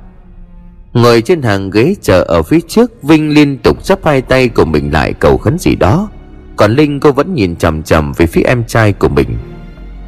Ngồi 0.92 1.22
trên 1.22 1.42
hàng 1.42 1.70
ghế 1.70 1.94
chờ 2.02 2.22
ở 2.22 2.42
phía 2.42 2.60
trước, 2.68 3.02
Vinh 3.02 3.34
liên 3.34 3.58
tục 3.58 3.84
chắp 3.84 4.04
hai 4.04 4.22
tay 4.22 4.48
của 4.48 4.64
mình 4.64 4.92
lại 4.92 5.12
cầu 5.12 5.38
khấn 5.38 5.58
gì 5.58 5.74
đó. 5.74 6.08
Còn 6.56 6.72
Linh 6.72 7.00
cô 7.00 7.12
vẫn 7.12 7.34
nhìn 7.34 7.56
chằm 7.56 7.82
chằm 7.82 8.12
về 8.12 8.26
phía 8.26 8.42
em 8.42 8.64
trai 8.64 8.92
của 8.92 9.08
mình. 9.08 9.28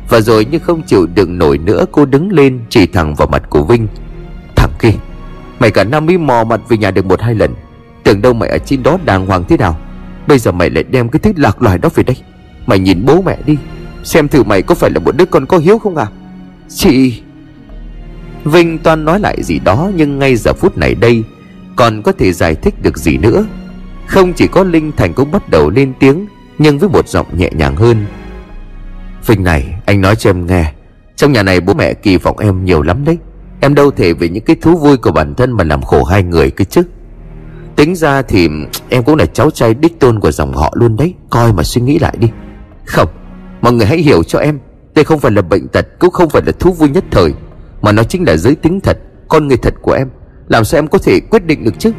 Và 0.08 0.20
rồi 0.20 0.44
như 0.44 0.58
không 0.58 0.82
chịu 0.82 1.06
đựng 1.14 1.38
nổi 1.38 1.58
nữa, 1.58 1.84
Cô 1.92 2.04
đứng 2.04 2.32
lên 2.32 2.60
chỉ 2.68 2.86
thẳng 2.86 3.14
vào 3.14 3.28
mặt 3.28 3.42
của 3.50 3.62
Vinh. 3.62 3.88
Thằng 4.56 4.70
kia, 4.80 4.92
Mày 5.58 5.70
cả 5.70 5.84
năm 5.84 6.06
mới 6.06 6.18
mò 6.18 6.44
mặt 6.44 6.60
về 6.68 6.76
nhà 6.76 6.90
được 6.90 7.04
một 7.04 7.20
hai 7.20 7.34
lần. 7.34 7.54
Tưởng 8.04 8.22
đâu 8.22 8.32
mày 8.32 8.48
ở 8.48 8.58
trên 8.58 8.82
đó 8.82 8.98
đàng 9.04 9.26
hoàng 9.26 9.44
thế 9.48 9.56
nào? 9.56 9.76
Bây 10.30 10.38
giờ 10.38 10.52
mày 10.52 10.70
lại 10.70 10.84
đem 10.84 11.08
cái 11.08 11.20
thứ 11.20 11.32
lạc 11.36 11.62
loài 11.62 11.78
đó 11.78 11.88
về 11.94 12.02
đây. 12.02 12.16
Mày 12.66 12.78
nhìn 12.78 13.04
bố 13.04 13.22
mẹ 13.22 13.38
đi, 13.46 13.56
Xem 14.04 14.28
thử 14.28 14.42
mày 14.42 14.62
có 14.62 14.74
phải 14.74 14.90
là 14.90 14.98
một 14.98 15.16
đứa 15.16 15.24
con 15.24 15.46
có 15.46 15.58
hiếu 15.58 15.78
không 15.78 15.96
à? 15.96 16.06
Chị 16.68 17.22
Vinh 18.44 18.78
toan 18.78 19.04
nói 19.04 19.20
lại 19.20 19.42
gì 19.42 19.58
đó, 19.58 19.90
Nhưng 19.94 20.18
ngay 20.18 20.36
giờ 20.36 20.52
phút 20.52 20.78
này 20.78 20.94
đây, 20.94 21.22
Còn 21.76 22.02
có 22.02 22.12
thể 22.12 22.32
giải 22.32 22.54
thích 22.54 22.74
được 22.82 22.98
gì 22.98 23.16
nữa. 23.16 23.46
Không 24.06 24.32
chỉ 24.32 24.46
có 24.46 24.64
Linh 24.64 24.92
Thành 24.96 25.14
cũng 25.14 25.30
bắt 25.30 25.48
đầu 25.48 25.70
lên 25.70 25.92
tiếng, 26.00 26.26
Nhưng 26.58 26.78
với 26.78 26.88
một 26.88 27.08
giọng 27.08 27.26
nhẹ 27.38 27.50
nhàng 27.52 27.76
hơn. 27.76 28.06
Vinh 29.26 29.44
này, 29.44 29.74
anh 29.86 30.00
nói 30.00 30.16
cho 30.16 30.30
em 30.30 30.46
nghe, 30.46 30.72
Trong 31.16 31.32
nhà 31.32 31.42
này 31.42 31.60
bố 31.60 31.74
mẹ 31.74 31.94
kỳ 31.94 32.16
vọng 32.16 32.38
em 32.38 32.64
nhiều 32.64 32.82
lắm 32.82 33.04
đấy. 33.04 33.18
Em 33.60 33.74
đâu 33.74 33.90
thể 33.90 34.12
vì 34.12 34.28
những 34.28 34.44
cái 34.44 34.56
thú 34.56 34.76
vui 34.76 34.96
của 34.96 35.12
bản 35.12 35.34
thân 35.34 35.52
Mà 35.52 35.64
làm 35.64 35.82
khổ 35.82 36.04
hai 36.04 36.22
người 36.22 36.50
cơ 36.50 36.64
chứ? 36.64 36.82
Tính 37.76 37.94
ra 37.94 38.22
thì 38.22 38.48
em 38.88 39.04
cũng 39.04 39.16
là 39.16 39.26
cháu 39.26 39.50
trai 39.50 39.74
đích 39.74 40.00
tôn 40.00 40.20
của 40.20 40.30
dòng 40.30 40.52
họ 40.52 40.72
luôn 40.76 40.96
đấy. 40.96 41.14
Coi 41.30 41.52
mà 41.52 41.62
suy 41.62 41.80
nghĩ 41.80 41.98
lại 41.98 42.16
đi. 42.20 42.28
Không, 42.84 43.08
Mọi 43.60 43.72
người 43.72 43.86
hãy 43.86 43.98
hiểu 43.98 44.22
cho 44.22 44.38
em. 44.38 44.58
Đây 44.94 45.04
không 45.04 45.20
phải 45.20 45.32
là 45.32 45.42
bệnh 45.42 45.68
tật, 45.68 45.86
Cũng 45.98 46.10
không 46.10 46.30
phải 46.30 46.42
là 46.46 46.52
thú 46.52 46.72
vui 46.72 46.88
nhất 46.88 47.04
thời, 47.10 47.34
Mà 47.82 47.92
nó 47.92 48.02
chính 48.02 48.26
là 48.26 48.36
giới 48.36 48.54
tính 48.54 48.80
thật, 48.80 48.98
Con 49.28 49.48
người 49.48 49.56
thật 49.56 49.74
của 49.82 49.92
em. 49.92 50.08
Làm 50.48 50.64
sao 50.64 50.78
em 50.78 50.88
có 50.88 50.98
thể 50.98 51.20
quyết 51.20 51.46
định 51.46 51.64
được 51.64 51.78
chứ? 51.78 51.92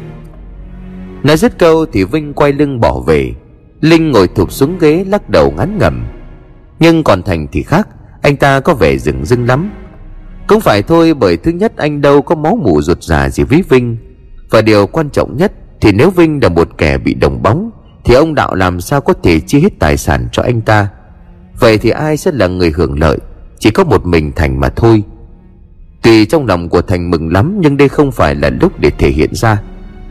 Nói 1.22 1.36
dứt 1.36 1.58
câu 1.58 1.86
thì 1.92 2.04
Vinh 2.04 2.34
quay 2.34 2.52
lưng 2.52 2.80
bỏ 2.80 3.00
về. 3.06 3.32
Linh 3.80 4.10
ngồi 4.10 4.28
thụp 4.28 4.52
xuống 4.52 4.78
ghế, 4.78 5.04
lắc 5.08 5.28
đầu 5.28 5.50
ngắn 5.56 5.78
ngầm 5.78 6.06
Nhưng 6.78 7.04
còn 7.04 7.22
Thành 7.22 7.46
thì 7.52 7.62
khác, 7.62 7.88
Anh 8.22 8.36
ta 8.36 8.60
có 8.60 8.74
vẻ 8.74 8.98
rừng 8.98 9.24
rưng 9.24 9.46
lắm. 9.46 9.70
Cũng 10.46 10.60
phải 10.60 10.82
thôi, 10.82 11.14
bởi 11.14 11.36
thứ 11.36 11.50
nhất 11.50 11.72
anh 11.76 12.00
đâu 12.00 12.22
có 12.22 12.34
máu 12.34 12.56
mủ 12.56 12.82
ruột 12.82 13.02
già 13.02 13.28
gì 13.28 13.42
với 13.42 13.64
Vinh. 13.68 13.96
Và 14.50 14.60
điều 14.60 14.86
quan 14.86 15.10
trọng 15.10 15.36
nhất 15.36 15.52
thì 15.82 15.92
nếu 15.92 16.10
Vinh 16.10 16.38
là 16.42 16.48
một 16.48 16.68
kẻ 16.78 16.98
bị 16.98 17.14
đồng 17.14 17.42
bóng, 17.42 17.70
Thì 18.04 18.14
ông 18.14 18.34
Đạo 18.34 18.54
làm 18.54 18.80
sao 18.80 19.00
có 19.00 19.12
thể 19.22 19.40
chia 19.40 19.60
hết 19.60 19.78
tài 19.78 19.96
sản 19.96 20.28
cho 20.32 20.42
anh 20.42 20.60
ta? 20.60 20.88
Vậy 21.60 21.78
thì 21.78 21.90
ai 21.90 22.16
sẽ 22.16 22.30
là 22.34 22.46
người 22.46 22.70
hưởng 22.70 23.00
lợi? 23.00 23.18
Chỉ 23.58 23.70
có 23.70 23.84
một 23.84 24.06
mình 24.06 24.32
Thành 24.36 24.60
mà 24.60 24.68
thôi. 24.68 25.02
Tuy 26.02 26.26
trong 26.26 26.46
lòng 26.46 26.68
của 26.68 26.82
Thành 26.82 27.10
mừng 27.10 27.32
lắm, 27.32 27.58
Nhưng 27.60 27.76
đây 27.76 27.88
không 27.88 28.12
phải 28.12 28.34
là 28.34 28.50
lúc 28.60 28.80
để 28.80 28.90
thể 28.90 29.10
hiện 29.10 29.34
ra. 29.34 29.62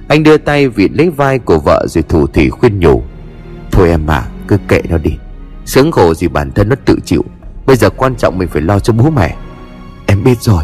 Anh 0.08 0.24
đưa 0.24 0.38
tay 0.38 0.68
vịt 0.68 0.92
lấy 0.92 1.10
vai 1.10 1.40
của 1.40 1.60
vợ 1.60 1.86
Rồi 1.90 2.04
thủ 2.04 2.28
thỉ 2.28 2.50
khuyên 2.50 2.80
nhủ. 2.80 3.04
Thôi 3.72 3.90
em 3.90 4.06
mà 4.06 4.28
cứ 4.48 4.58
kệ 4.68 4.82
nó 4.90 4.98
đi. 4.98 5.12
Sướng 5.66 5.92
khổ 5.92 6.13
gì 6.13 6.28
bản 6.28 6.51
thân 6.51 6.70
nó 6.70 6.75
tự 6.86 7.00
chịu. 7.06 7.24
Bây 7.66 7.75
giờ 7.75 7.90
quan 7.90 8.16
trọng 8.16 8.38
mình 8.38 8.48
phải 8.48 8.62
lo 8.62 8.80
cho 8.80 8.94
bố 8.94 9.10
mẹ. 9.10 9.36
Em 10.06 10.24
biết 10.24 10.42
rồi. 10.42 10.63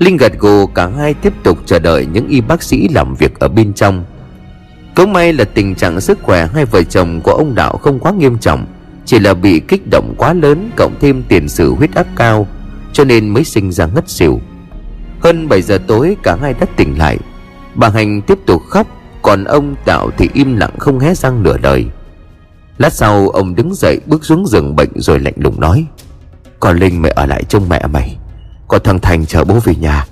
Linh 0.00 0.16
gật 0.16 0.32
gù, 0.38 0.66
cả 0.66 0.88
hai 0.88 1.14
tiếp 1.14 1.32
tục 1.42 1.58
chờ 1.66 1.78
đợi 1.78 2.06
những 2.12 2.28
y 2.28 2.40
bác 2.40 2.62
sĩ 2.62 2.88
làm 2.88 3.14
việc 3.14 3.38
ở 3.38 3.48
bên 3.48 3.72
trong. 3.72 4.04
Cũng 4.94 5.12
may 5.12 5.32
là 5.32 5.44
tình 5.44 5.74
trạng 5.74 6.00
sức 6.00 6.18
khỏe 6.22 6.46
hai 6.54 6.64
vợ 6.64 6.82
chồng 6.82 7.20
của 7.20 7.32
ông 7.32 7.54
Đạo 7.54 7.76
không 7.76 7.98
quá 7.98 8.12
nghiêm 8.12 8.38
trọng, 8.38 8.66
Chỉ 9.04 9.18
là 9.18 9.34
bị 9.34 9.60
kích 9.60 9.90
động 9.90 10.14
quá 10.18 10.32
lớn 10.32 10.70
cộng 10.76 10.94
thêm 11.00 11.22
tiền 11.28 11.48
sử 11.48 11.74
huyết 11.74 11.94
áp 11.94 12.06
cao, 12.16 12.46
Cho 12.92 13.04
nên 13.04 13.28
mới 13.28 13.44
sinh 13.44 13.72
ra 13.72 13.86
ngất 13.86 14.08
xỉu. 14.08 14.40
Hơn 15.20 15.48
7 15.48 15.62
giờ 15.62 15.78
tối, 15.86 16.16
cả 16.22 16.36
hai 16.40 16.54
đã 16.60 16.66
tỉnh 16.76 16.98
lại. 16.98 17.18
Bà 17.74 17.88
Hành 17.88 18.22
tiếp 18.22 18.38
tục 18.46 18.62
khóc, 18.68 18.86
Còn 19.22 19.44
ông 19.44 19.74
Đạo 19.86 20.10
thì 20.18 20.28
im 20.32 20.56
lặng 20.56 20.78
không 20.78 20.98
hé 20.98 21.14
răng 21.14 21.42
nửa 21.42 21.56
lời. 21.62 21.86
Lát 22.78 22.92
sau, 22.92 23.28
ông 23.28 23.54
đứng 23.54 23.74
dậy 23.74 24.00
bước 24.06 24.24
xuống 24.24 24.46
giường 24.46 24.76
bệnh 24.76 24.90
rồi 24.94 25.20
lạnh 25.20 25.34
lùng 25.36 25.60
nói 25.60 25.86
Còn 26.60 26.78
Linh 26.78 27.02
mày 27.02 27.10
ở 27.10 27.26
lại 27.26 27.44
trông 27.48 27.68
mẹ 27.68 27.86
mày. 27.92 28.16
Còn 28.70 28.82
thằng 28.84 28.98
Thành 29.00 29.26
chờ 29.26 29.44
bố 29.44 29.58
về 29.64 29.74
nhà. 29.74 30.06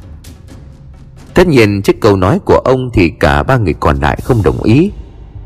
Tất 1.35 1.47
nhiên 1.47 1.83
trước 1.83 1.93
câu 2.01 2.17
nói 2.17 2.39
của 2.45 2.61
ông 2.65 2.91
thì 2.95 3.11
cả 3.11 3.43
ba 3.43 3.57
người 3.57 3.75
còn 3.81 3.97
lại 3.97 4.19
không 4.25 4.43
đồng 4.45 4.63
ý. 4.63 4.93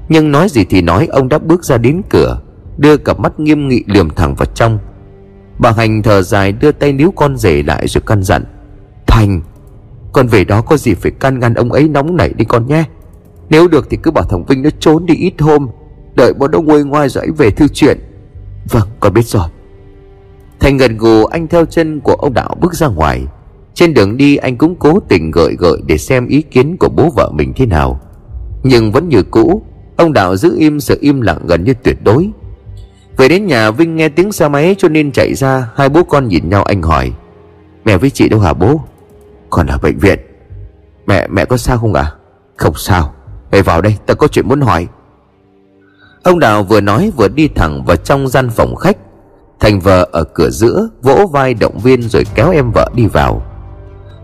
Nhưng 0.09 0.33
nói 0.33 0.49
gì 0.49 0.65
thì 0.65 0.83
nói, 0.83 1.07
ông 1.07 1.29
đã 1.29 1.39
bước 1.39 1.65
ra 1.65 1.79
đến 1.79 2.03
cửa, 2.11 2.41
Đưa 2.77 2.97
cặp 2.97 3.21
mắt 3.21 3.41
nghiêm 3.41 3.69
nghị 3.69 3.85
liềm 3.87 4.11
thẳng 4.11 4.35
vào 4.35 4.47
trong. 4.55 4.79
Bà 5.59 5.71
Hành 5.73 6.03
thở 6.03 6.23
dài, 6.23 6.53
đưa 6.53 6.73
tay 6.73 6.93
níu 6.93 7.11
con 7.17 7.37
rể 7.37 7.63
lại 7.63 7.89
rồi 7.89 8.03
căn 8.07 8.23
dặn, 8.23 8.45
Thành, 9.07 9.41
Con 10.13 10.27
về 10.27 10.45
đó 10.45 10.63
có 10.63 10.77
gì 10.77 10.95
phải 10.95 11.13
can 11.21 11.39
ngăn 11.39 11.55
ông 11.55 11.73
ấy 11.73 11.89
nóng 11.89 12.17
nảy 12.17 12.33
đi 12.37 12.45
con 12.45 12.67
nhé. 12.67 12.85
Nếu 13.51 13.69
được 13.69 13.87
thì 13.91 13.97
cứ 14.03 14.11
bảo 14.11 14.25
thằng 14.25 14.45
Vinh 14.45 14.63
nó 14.63 14.71
trốn 14.81 15.07
đi 15.07 15.15
ít 15.15 15.35
hôm, 15.39 15.69
Đợi 16.15 16.33
bọn 16.33 16.51
nó 16.51 16.61
nguôi 16.61 16.85
ngoai 16.85 17.09
rồi 17.09 17.27
về 17.39 17.51
thư 17.51 17.69
chuyện. 17.69 17.99
Vâng 18.71 18.89
con 19.01 19.15
biết 19.15 19.27
rồi. 19.27 19.49
Thành 20.63 20.77
gần 20.77 20.97
gù 20.97 21.25
anh 21.25 21.49
theo 21.49 21.65
chân 21.65 22.01
của 22.01 22.15
ông 22.15 22.35
Đạo 22.35 22.57
bước 22.61 22.75
ra 22.75 22.89
ngoài. 22.89 23.27
Trên 23.75 23.95
đường 23.95 24.17
đi, 24.17 24.37
anh 24.37 24.57
cũng 24.57 24.77
cố 24.77 25.01
tình 25.09 25.31
gợi 25.31 25.57
gợi 25.59 25.79
Để 25.87 25.99
xem 25.99 26.27
ý 26.27 26.43
kiến 26.43 26.77
của 26.77 26.89
bố 26.89 27.11
vợ 27.17 27.31
mình 27.35 27.53
thế 27.57 27.67
nào. 27.67 28.01
Nhưng 28.63 28.93
vẫn 28.93 29.09
như 29.09 29.23
cũ, 29.23 29.63
Ông 29.97 30.13
Đạo 30.13 30.37
giữ 30.37 30.57
im, 30.59 30.81
sự 30.81 30.99
im 31.01 31.21
lặng 31.21 31.39
gần 31.47 31.65
như 31.65 31.75
tuyệt 31.75 31.97
đối. 32.05 32.31
Về 33.17 33.29
đến 33.29 33.47
nhà, 33.47 33.71
Vinh 33.71 33.97
nghe 33.97 34.09
tiếng 34.09 34.33
xe 34.33 34.49
máy 34.49 34.75
cho 34.79 34.89
nên 34.89 35.13
chạy 35.13 35.35
ra, 35.35 35.69
Hai 35.75 35.89
bố 35.89 36.03
con 36.05 36.29
nhìn 36.29 36.49
nhau 36.49 36.63
anh 36.63 36.83
hỏi, 36.83 37.13
Mẹ 37.85 37.97
với 37.97 38.11
chị 38.11 38.29
đâu 38.29 38.41
hả 38.41 38.53
bố? 38.53 38.81
Còn 39.51 39.67
ở 39.67 39.79
bệnh 39.83 39.99
viện. 39.99 40.19
Mẹ 41.07 41.29
mẹ 41.29 41.45
có 41.45 41.57
sao 41.57 41.79
không 41.79 41.95
ạ? 41.95 42.03
À? 42.03 42.15
Không 42.57 42.75
sao. 42.77 43.15
Mẹ 43.53 43.63
vào 43.63 43.81
đây 43.81 43.97
ta 44.07 44.15
có 44.15 44.29
chuyện 44.29 44.49
muốn 44.49 44.61
hỏi. 44.61 44.87
Ông 46.23 46.39
Đào 46.39 46.63
vừa 46.63 46.81
nói 46.81 47.13
vừa 47.17 47.29
đi 47.29 47.49
thẳng 47.49 47.85
vào 47.85 47.97
trong 47.97 48.29
gian 48.29 48.51
phòng 48.51 48.77
khách. 48.77 48.97
Thành 49.61 49.81
vợ 49.81 50.09
ở 50.13 50.25
cửa 50.25 50.51
giữa, 50.51 50.89
Vỗ 51.03 51.27
vai 51.33 51.55
động 51.55 51.79
viên 51.79 52.03
rồi 52.03 52.25
kéo 52.35 52.51
em 52.51 52.71
vợ 52.75 52.91
đi 52.95 53.07
vào. 53.07 53.43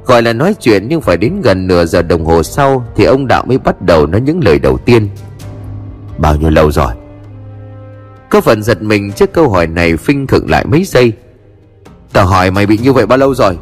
Gọi 0.06 0.22
là 0.22 0.32
nói 0.32 0.54
chuyện 0.60 0.88
nhưng 0.88 1.00
phải 1.00 1.16
đến 1.16 1.40
gần 1.40 1.66
nửa 1.66 1.84
giờ 1.84 2.02
đồng 2.02 2.24
hồ 2.24 2.42
sau 2.42 2.84
Thì 2.96 3.04
ông 3.04 3.26
Đạo 3.26 3.44
mới 3.46 3.58
bắt 3.58 3.82
đầu 3.82 4.06
nói 4.06 4.20
những 4.20 4.44
lời 4.44 4.58
đầu 4.58 4.78
tiên. 4.78 5.08
Bao 6.18 6.36
nhiêu 6.36 6.50
lâu 6.50 6.70
rồi? 6.70 6.92
Có 8.30 8.40
phần 8.40 8.62
giật 8.62 8.82
mình 8.82 9.12
trước 9.12 9.32
câu 9.32 9.50
hỏi 9.50 9.66
này 9.66 9.96
Phinh 9.96 10.26
khựng 10.26 10.50
lại 10.50 10.64
mấy 10.64 10.84
giây. 10.84 11.12
Tao 12.12 12.26
hỏi 12.26 12.50
mày 12.50 12.66
bị 12.66 12.78
như 12.78 12.92
vậy 12.92 13.06
bao 13.06 13.18
lâu 13.18 13.34
rồi? 13.34 13.58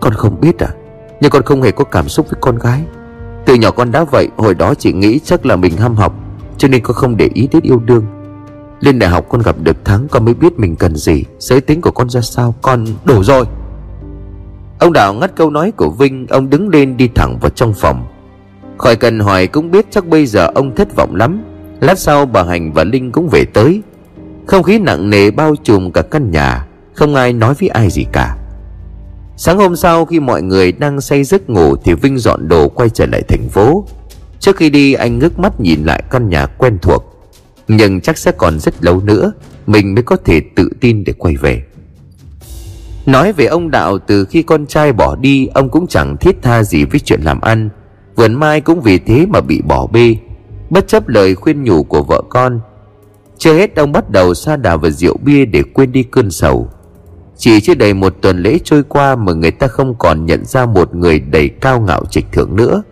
Con 0.00 0.12
không 0.14 0.40
biết 0.40 0.58
à 0.58 0.68
Nhưng 1.20 1.30
con 1.30 1.42
không 1.42 1.62
hề 1.62 1.70
có 1.70 1.84
cảm 1.84 2.08
xúc 2.08 2.26
với 2.30 2.38
con 2.40 2.58
gái. 2.58 2.80
Từ 3.46 3.54
nhỏ 3.54 3.70
con 3.70 3.92
đã 3.92 4.04
vậy, 4.04 4.28
Hồi 4.36 4.54
đó 4.54 4.74
chỉ 4.74 4.92
nghĩ 4.92 5.20
chắc 5.24 5.46
là 5.46 5.56
mình 5.56 5.76
ham 5.76 5.96
học, 5.96 6.14
cho 6.58 6.68
nên 6.68 6.82
con 6.82 6.94
không 6.96 7.16
để 7.16 7.30
ý 7.34 7.48
đến 7.52 7.62
yêu 7.62 7.78
đương. 7.84 8.06
Lên 8.82 8.98
đại 8.98 9.10
học 9.10 9.26
con 9.28 9.42
gặp 9.42 9.56
được 9.62 9.84
Thắng 9.84 10.08
Con 10.08 10.24
mới 10.24 10.34
biết 10.34 10.58
mình 10.58 10.76
cần 10.76 10.96
gì. 10.96 11.24
Giới 11.38 11.60
tính 11.60 11.80
của 11.80 11.90
con 11.90 12.10
ra 12.10 12.20
sao? 12.20 12.54
Con 12.62 12.86
đủ 13.04 13.24
rồi. 13.24 13.44
Ông 14.78 14.92
Đạo 14.92 15.14
ngắt 15.14 15.36
câu 15.36 15.50
nói 15.50 15.70
của 15.70 15.90
Vinh. 15.90 16.26
Ông 16.26 16.50
đứng 16.50 16.68
lên 16.68 16.96
đi 16.96 17.08
thẳng 17.14 17.38
vào 17.40 17.50
trong 17.50 17.74
phòng. 17.74 18.06
Khỏi 18.78 18.96
cần 18.96 19.20
hỏi 19.20 19.46
cũng 19.46 19.70
biết 19.70 19.86
chắc 19.90 20.06
bây 20.06 20.26
giờ 20.26 20.46
ông 20.54 20.74
thất 20.74 20.96
vọng 20.96 21.14
lắm. 21.14 21.44
Lát 21.80 21.98
sau 21.98 22.26
bà 22.26 22.42
Hành 22.42 22.72
và 22.72 22.84
Linh 22.84 23.12
cũng 23.12 23.28
về 23.28 23.44
tới. 23.44 23.82
Không 24.46 24.62
khí 24.62 24.78
nặng 24.78 25.10
nề 25.10 25.30
bao 25.30 25.54
trùm 25.62 25.90
cả 25.90 26.02
căn 26.02 26.30
nhà. 26.30 26.66
Không 26.94 27.14
ai 27.14 27.32
nói 27.32 27.54
với 27.54 27.68
ai 27.68 27.90
gì 27.90 28.06
cả. 28.12 28.36
Sáng 29.36 29.58
hôm 29.58 29.76
sau 29.76 30.04
khi 30.04 30.20
mọi 30.20 30.42
người 30.42 30.72
đang 30.72 31.00
say 31.00 31.24
giấc 31.24 31.50
ngủ 31.50 31.76
Thì 31.76 31.94
Vinh 31.94 32.18
dọn 32.18 32.48
đồ 32.48 32.68
quay 32.68 32.88
trở 32.88 33.06
lại 33.06 33.22
thành 33.28 33.48
phố. 33.48 33.84
Trước 34.38 34.56
khi 34.56 34.70
đi, 34.70 34.92
anh 34.92 35.18
ngước 35.18 35.38
mắt 35.38 35.60
nhìn 35.60 35.84
lại 35.84 36.02
căn 36.10 36.28
nhà 36.28 36.46
quen 36.46 36.78
thuộc. 36.82 37.11
Nhưng 37.76 38.00
chắc 38.00 38.18
sẽ 38.18 38.32
còn 38.32 38.60
rất 38.60 38.84
lâu 38.84 39.00
nữa, 39.00 39.32
Mình 39.66 39.94
mới 39.94 40.02
có 40.02 40.16
thể 40.16 40.40
tự 40.54 40.70
tin 40.80 41.04
để 41.04 41.12
quay 41.12 41.36
về. 41.36 41.62
Nói 43.06 43.32
về 43.32 43.46
ông 43.46 43.70
Đạo, 43.70 43.98
từ 43.98 44.24
khi 44.24 44.42
con 44.42 44.66
trai 44.66 44.92
bỏ 44.92 45.16
đi, 45.16 45.46
Ông 45.46 45.68
cũng 45.68 45.86
chẳng 45.86 46.16
thiết 46.16 46.42
tha 46.42 46.62
gì 46.62 46.84
với 46.84 47.00
chuyện 47.00 47.20
làm 47.22 47.40
ăn. 47.40 47.68
Vườn 48.16 48.34
mai 48.34 48.60
cũng 48.60 48.80
vì 48.80 48.98
thế 48.98 49.26
mà 49.26 49.40
bị 49.40 49.62
bỏ 49.68 49.86
bê. 49.86 50.16
Bất 50.70 50.88
chấp 50.88 51.08
lời 51.08 51.34
khuyên 51.34 51.64
nhủ 51.64 51.82
của 51.82 52.02
vợ 52.02 52.22
con, 52.28 52.60
Chưa 53.38 53.54
hết 53.54 53.76
ông 53.76 53.92
bắt 53.92 54.10
đầu 54.10 54.34
xa 54.34 54.56
đà 54.56 54.76
vào 54.76 54.90
rượu 54.90 55.16
bia 55.24 55.44
để 55.44 55.62
quên 55.74 55.92
đi 55.92 56.02
cơn 56.02 56.30
sầu. 56.30 56.68
Chỉ 57.36 57.60
chưa 57.60 57.74
đầy 57.74 57.94
một 57.94 58.14
tuần 58.20 58.42
lễ 58.42 58.58
trôi 58.64 58.82
qua 58.82 59.16
mà 59.16 59.32
người 59.32 59.50
ta 59.50 59.66
không 59.66 59.94
còn 59.98 60.26
nhận 60.26 60.44
ra 60.44 60.66
một 60.66 60.94
người 60.94 61.20
đầy 61.20 61.48
cao 61.48 61.80
ngạo 61.80 62.04
trịch 62.10 62.32
thượng 62.32 62.56
nữa. 62.56 62.82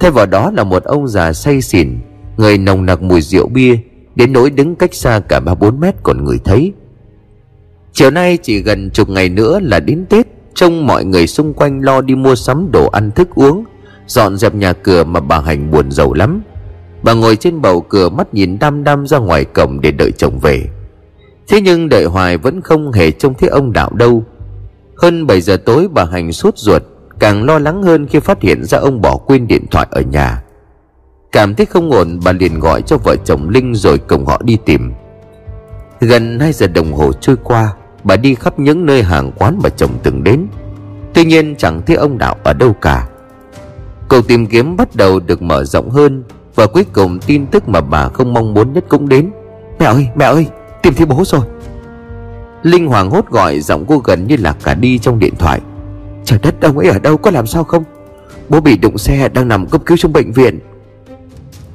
Thay 0.00 0.10
vào 0.10 0.26
đó 0.26 0.50
là 0.54 0.64
một 0.64 0.84
ông 0.84 1.08
già 1.08 1.32
say 1.32 1.62
xỉn, 1.62 1.98
Người 2.36 2.58
nồng 2.58 2.86
nặc 2.86 3.02
mùi 3.02 3.20
rượu 3.20 3.48
bia. 3.48 3.78
Đến 4.14 4.32
nỗi 4.32 4.50
đứng 4.50 4.76
cách 4.76 4.94
xa 4.94 5.20
cả 5.28 5.40
ba 5.40 5.54
bốn 5.54 5.80
mét 5.80 5.94
còn 6.02 6.24
người 6.24 6.38
thấy. 6.44 6.72
Chiều 7.92 8.10
nay 8.10 8.38
chỉ 8.42 8.62
gần 8.62 8.90
chục 8.90 9.08
ngày 9.08 9.28
nữa 9.28 9.60
là 9.62 9.80
đến 9.80 10.04
Tết, 10.08 10.26
Trông 10.54 10.86
mọi 10.86 11.04
người 11.04 11.26
xung 11.26 11.54
quanh 11.54 11.80
lo 11.80 12.00
đi 12.00 12.14
mua 12.14 12.34
sắm 12.34 12.70
đồ 12.72 12.88
ăn 12.88 13.10
thức 13.10 13.28
uống, 13.34 13.64
Dọn 14.06 14.36
dẹp 14.36 14.54
nhà 14.54 14.72
cửa 14.72 15.04
mà 15.04 15.20
bà 15.20 15.40
Hành 15.40 15.70
buồn 15.70 15.90
giàu 15.90 16.12
lắm. 16.12 16.42
Bà 17.02 17.12
ngồi 17.12 17.36
trên 17.36 17.62
bầu 17.62 17.80
cửa 17.80 18.08
mắt 18.08 18.34
nhìn 18.34 18.58
đăm 18.58 18.84
đăm 18.84 19.06
ra 19.06 19.18
ngoài 19.18 19.44
cổng 19.44 19.80
để 19.80 19.90
đợi 19.90 20.12
chồng 20.12 20.38
về. 20.38 20.64
Thế 21.48 21.60
nhưng 21.60 21.88
đợi 21.88 22.04
hoài 22.04 22.36
vẫn 22.36 22.60
không 22.60 22.92
hề 22.92 23.10
trông 23.10 23.34
thấy 23.34 23.48
ông 23.48 23.72
Đạo 23.72 23.90
đâu. 23.94 24.24
Hơn 24.96 25.26
7 25.26 25.40
giờ 25.40 25.56
tối 25.56 25.88
bà 25.92 26.04
Hành 26.04 26.32
suốt 26.32 26.58
ruột, 26.58 26.82
Càng 27.18 27.44
lo 27.44 27.58
lắng 27.58 27.82
hơn 27.82 28.06
khi 28.06 28.20
phát 28.20 28.42
hiện 28.42 28.64
ra 28.64 28.78
ông 28.78 29.00
bỏ 29.00 29.16
quên 29.16 29.46
điện 29.46 29.66
thoại 29.70 29.86
ở 29.90 30.00
nhà. 30.00 30.42
Cảm 31.32 31.54
thấy 31.54 31.66
không 31.66 31.90
ổn, 31.90 32.20
bà 32.24 32.32
liền 32.32 32.60
gọi 32.60 32.82
cho 32.82 32.96
vợ 32.96 33.16
chồng 33.24 33.48
Linh 33.48 33.74
rồi 33.74 33.98
cùng 33.98 34.26
họ 34.26 34.42
đi 34.44 34.58
tìm. 34.64 34.92
Gần 36.00 36.40
2 36.40 36.52
giờ 36.52 36.66
đồng 36.66 36.92
hồ 36.92 37.12
trôi 37.12 37.36
qua, 37.44 37.72
Bà 38.04 38.16
đi 38.16 38.34
khắp 38.34 38.58
những 38.58 38.86
nơi 38.86 39.02
hàng 39.02 39.32
quán 39.38 39.58
mà 39.62 39.68
chồng 39.68 39.90
từng 40.02 40.24
đến. 40.24 40.46
Tuy 41.14 41.24
nhiên 41.24 41.54
chẳng 41.56 41.82
thấy 41.86 41.96
ông 41.96 42.18
Đạo 42.18 42.36
ở 42.42 42.52
đâu 42.52 42.72
cả. 42.72 43.08
Cầu 44.08 44.22
tìm 44.22 44.46
kiếm 44.46 44.76
bắt 44.76 44.88
đầu 44.94 45.20
được 45.20 45.42
mở 45.42 45.64
rộng 45.64 45.90
hơn 45.90 46.24
Và 46.54 46.66
cuối 46.66 46.84
cùng 46.92 47.18
tin 47.26 47.46
tức 47.46 47.68
mà 47.68 47.80
bà 47.80 48.08
không 48.08 48.32
mong 48.32 48.54
muốn 48.54 48.72
nhất 48.72 48.84
cũng 48.88 49.08
đến. 49.08 49.30
Mẹ 49.78 49.86
ơi 49.86 50.08
mẹ 50.14 50.24
ơi, 50.24 50.46
tìm 50.82 50.94
thấy 50.94 51.06
bố 51.06 51.22
rồi. 51.26 51.46
Linh 52.62 52.86
hoàng 52.86 53.10
hốt 53.10 53.30
gọi 53.30 53.60
giọng 53.60 53.84
cô 53.88 53.98
gần 53.98 54.26
như 54.26 54.36
là 54.36 54.54
cả 54.64 54.74
đi 54.74 54.98
trong 54.98 55.18
điện 55.18 55.34
thoại. 55.38 55.60
Trời 56.24 56.38
đất, 56.42 56.54
ông 56.62 56.78
ấy 56.78 56.88
ở 56.88 56.98
đâu, 56.98 57.16
có 57.16 57.30
làm 57.30 57.46
sao 57.46 57.64
không? 57.64 57.84
Bố 58.48 58.60
bị 58.60 58.76
đụng 58.76 58.98
xe 58.98 59.28
đang 59.28 59.48
nằm 59.48 59.66
cấp 59.66 59.82
cứu 59.86 59.96
trong 59.96 60.12
bệnh 60.12 60.32
viện. 60.32 60.58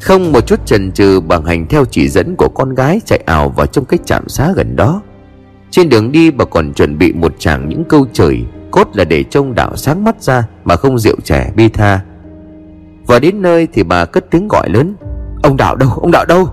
Không 0.08 0.32
một 0.32 0.48
chút 0.48 0.66
chần 0.66 0.92
chừ 0.92 1.20
bằng 1.20 1.46
hành 1.46 1.68
theo 1.68 1.86
chỉ 1.86 2.10
dẫn 2.10 2.36
của 2.38 2.50
con 2.56 2.76
gái 2.76 3.02
chạy 3.06 3.20
ảo 3.26 3.50
vào 3.50 3.66
trong 3.66 3.86
cái 3.86 4.00
trạm 4.06 4.30
xá 4.30 4.52
gần 4.56 4.76
đó. 4.76 5.02
Trên 5.72 5.90
đường 5.90 6.12
đi 6.12 6.32
bà 6.32 6.46
còn 6.46 6.74
chuẩn 6.74 6.98
bị 6.98 7.14
một 7.14 7.40
tràng 7.40 7.70
những 7.70 7.84
câu 7.84 8.06
chửi, 8.14 8.46
Cốt 8.72 8.88
là 8.94 9.04
để 9.04 9.24
trông 9.24 9.56
đạo 9.56 9.76
sáng 9.76 10.04
mắt 10.04 10.22
ra 10.22 10.48
mà 10.64 10.76
không 10.76 11.00
rượu 11.00 11.16
trẻ 11.24 11.52
bi 11.56 11.70
tha. 11.70 12.00
Và 13.08 13.20
đến 13.20 13.42
nơi 13.42 13.68
thì 13.74 13.84
bà 13.84 14.06
cất 14.06 14.32
tiếng 14.32 14.48
gọi 14.48 14.70
lớn, 14.70 14.96
Ông 15.44 15.58
đạo 15.58 15.76
đâu, 15.76 15.90
ông 15.90 16.12
đạo 16.12 16.26
đâu? 16.26 16.50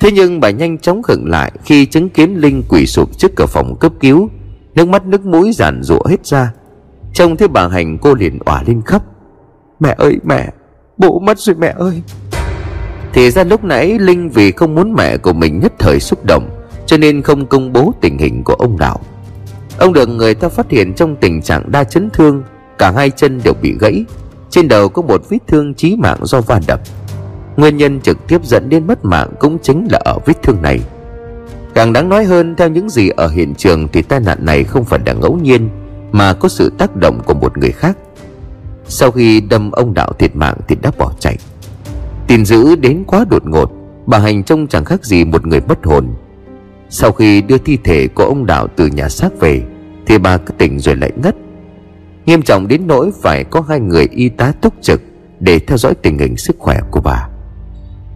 Thế 0.00 0.10
nhưng 0.12 0.40
bà 0.40 0.50
nhanh 0.50 0.78
chóng 0.78 1.02
khựng 1.02 1.30
lại 1.30 1.52
khi 1.64 1.86
chứng 1.86 2.08
kiến 2.08 2.34
Linh 2.36 2.62
quỳ 2.68 2.86
sụp 2.86 3.18
trước 3.18 3.36
cửa 3.36 3.46
phòng 3.46 3.76
cấp 3.80 3.92
cứu, 4.00 4.30
Nước 4.74 4.88
mắt 4.88 5.06
nước 5.06 5.26
mũi 5.26 5.52
giàn 5.52 5.82
rụa 5.82 6.02
hết 6.08 6.26
ra. 6.26 6.52
Trông 7.14 7.36
thấy 7.36 7.48
bà 7.48 7.68
Hành 7.68 7.98
cô 7.98 8.14
liền 8.14 8.38
òa 8.44 8.62
lên 8.66 8.82
khóc, 8.82 9.02
Mẹ 9.80 9.94
ơi, 9.98 10.18
mẹ 10.24 10.50
Bố 10.98 11.18
mất 11.18 11.38
rồi 11.38 11.56
mẹ 11.56 11.74
ơi. 11.78 12.02
Thì 13.12 13.30
ra 13.30 13.44
lúc 13.44 13.64
nãy 13.64 13.98
Linh 13.98 14.30
vì 14.30 14.52
không 14.52 14.74
muốn 14.74 14.94
mẹ 14.94 15.16
của 15.16 15.32
mình 15.32 15.60
nhất 15.60 15.72
thời 15.78 16.00
xúc 16.00 16.24
động, 16.24 16.50
Cho 16.86 16.96
nên 16.96 17.22
không 17.22 17.46
công 17.46 17.72
bố 17.72 17.92
tình 18.00 18.18
hình 18.18 18.44
của 18.44 18.54
ông 18.54 18.78
Đạo. 18.78 19.00
Ông 19.78 19.92
được 19.92 20.08
người 20.08 20.34
ta 20.34 20.48
phát 20.48 20.70
hiện 20.70 20.94
trong 20.94 21.16
tình 21.16 21.42
trạng 21.42 21.70
đa 21.72 21.84
chấn 21.84 22.10
thương, 22.10 22.42
Cả 22.78 22.90
hai 22.90 23.10
chân 23.10 23.40
đều 23.44 23.54
bị 23.62 23.74
gãy, 23.80 24.04
Trên 24.50 24.68
đầu 24.68 24.88
có 24.88 25.02
một 25.02 25.22
vết 25.28 25.38
thương 25.46 25.74
chí 25.74 25.96
mạng 25.96 26.18
do 26.22 26.40
va 26.40 26.60
đập. 26.66 26.80
Nguyên 27.56 27.76
nhân 27.76 28.00
trực 28.00 28.26
tiếp 28.28 28.44
dẫn 28.44 28.68
đến 28.68 28.86
mất 28.86 29.04
mạng 29.04 29.28
cũng 29.38 29.58
chính 29.62 29.86
là 29.90 30.00
ở 30.04 30.18
vết 30.26 30.42
thương 30.42 30.62
này. 30.62 30.80
Càng 31.74 31.92
đáng 31.92 32.08
nói 32.08 32.24
hơn, 32.24 32.54
theo 32.56 32.68
những 32.68 32.90
gì 32.90 33.08
ở 33.08 33.28
hiện 33.28 33.54
trường 33.54 33.88
thì 33.88 34.02
tai 34.02 34.20
nạn 34.20 34.38
này 34.40 34.64
không 34.64 34.84
phải 34.84 35.00
là 35.06 35.12
ngẫu 35.12 35.38
nhiên, 35.42 35.68
Mà 36.12 36.32
có 36.32 36.48
sự 36.48 36.72
tác 36.78 36.96
động 36.96 37.20
của 37.26 37.34
một 37.34 37.58
người 37.58 37.72
khác. 37.72 37.96
Sau 38.88 39.10
khi 39.10 39.40
đâm 39.40 39.70
ông 39.70 39.94
Đạo 39.94 40.12
thiệt 40.18 40.36
mạng 40.36 40.56
thì 40.68 40.76
đã 40.82 40.90
bỏ 40.98 41.12
chạy. 41.20 41.36
Tin 42.26 42.44
dữ 42.44 42.76
đến 42.76 43.04
quá 43.06 43.24
đột 43.30 43.42
ngột, 43.46 43.72
Bà 44.06 44.18
Hành 44.18 44.42
trông 44.42 44.66
chẳng 44.66 44.84
khác 44.84 45.04
gì 45.04 45.24
một 45.24 45.46
người 45.46 45.60
bất 45.60 45.84
hồn. 45.84 46.14
Sau 46.88 47.12
khi 47.12 47.42
đưa 47.42 47.58
thi 47.58 47.78
thể 47.84 48.08
của 48.08 48.24
ông 48.24 48.46
Đạo 48.46 48.66
từ 48.76 48.86
nhà 48.86 49.08
xác 49.08 49.40
về, 49.40 49.62
Thì 50.06 50.18
bà 50.18 50.36
cứ 50.36 50.52
tỉnh 50.58 50.78
rồi 50.78 50.96
lại 50.96 51.12
ngất. 51.22 51.36
Nghiêm 52.26 52.42
trọng 52.42 52.68
đến 52.68 52.86
nỗi 52.86 53.10
phải 53.22 53.44
có 53.44 53.60
hai 53.68 53.80
người 53.80 54.08
y 54.10 54.28
tá 54.28 54.52
túc 54.60 54.74
trực 54.82 55.00
Để 55.40 55.58
theo 55.58 55.78
dõi 55.78 55.94
tình 55.94 56.18
hình 56.18 56.36
sức 56.36 56.56
khỏe 56.58 56.80
của 56.90 57.00
bà. 57.00 57.28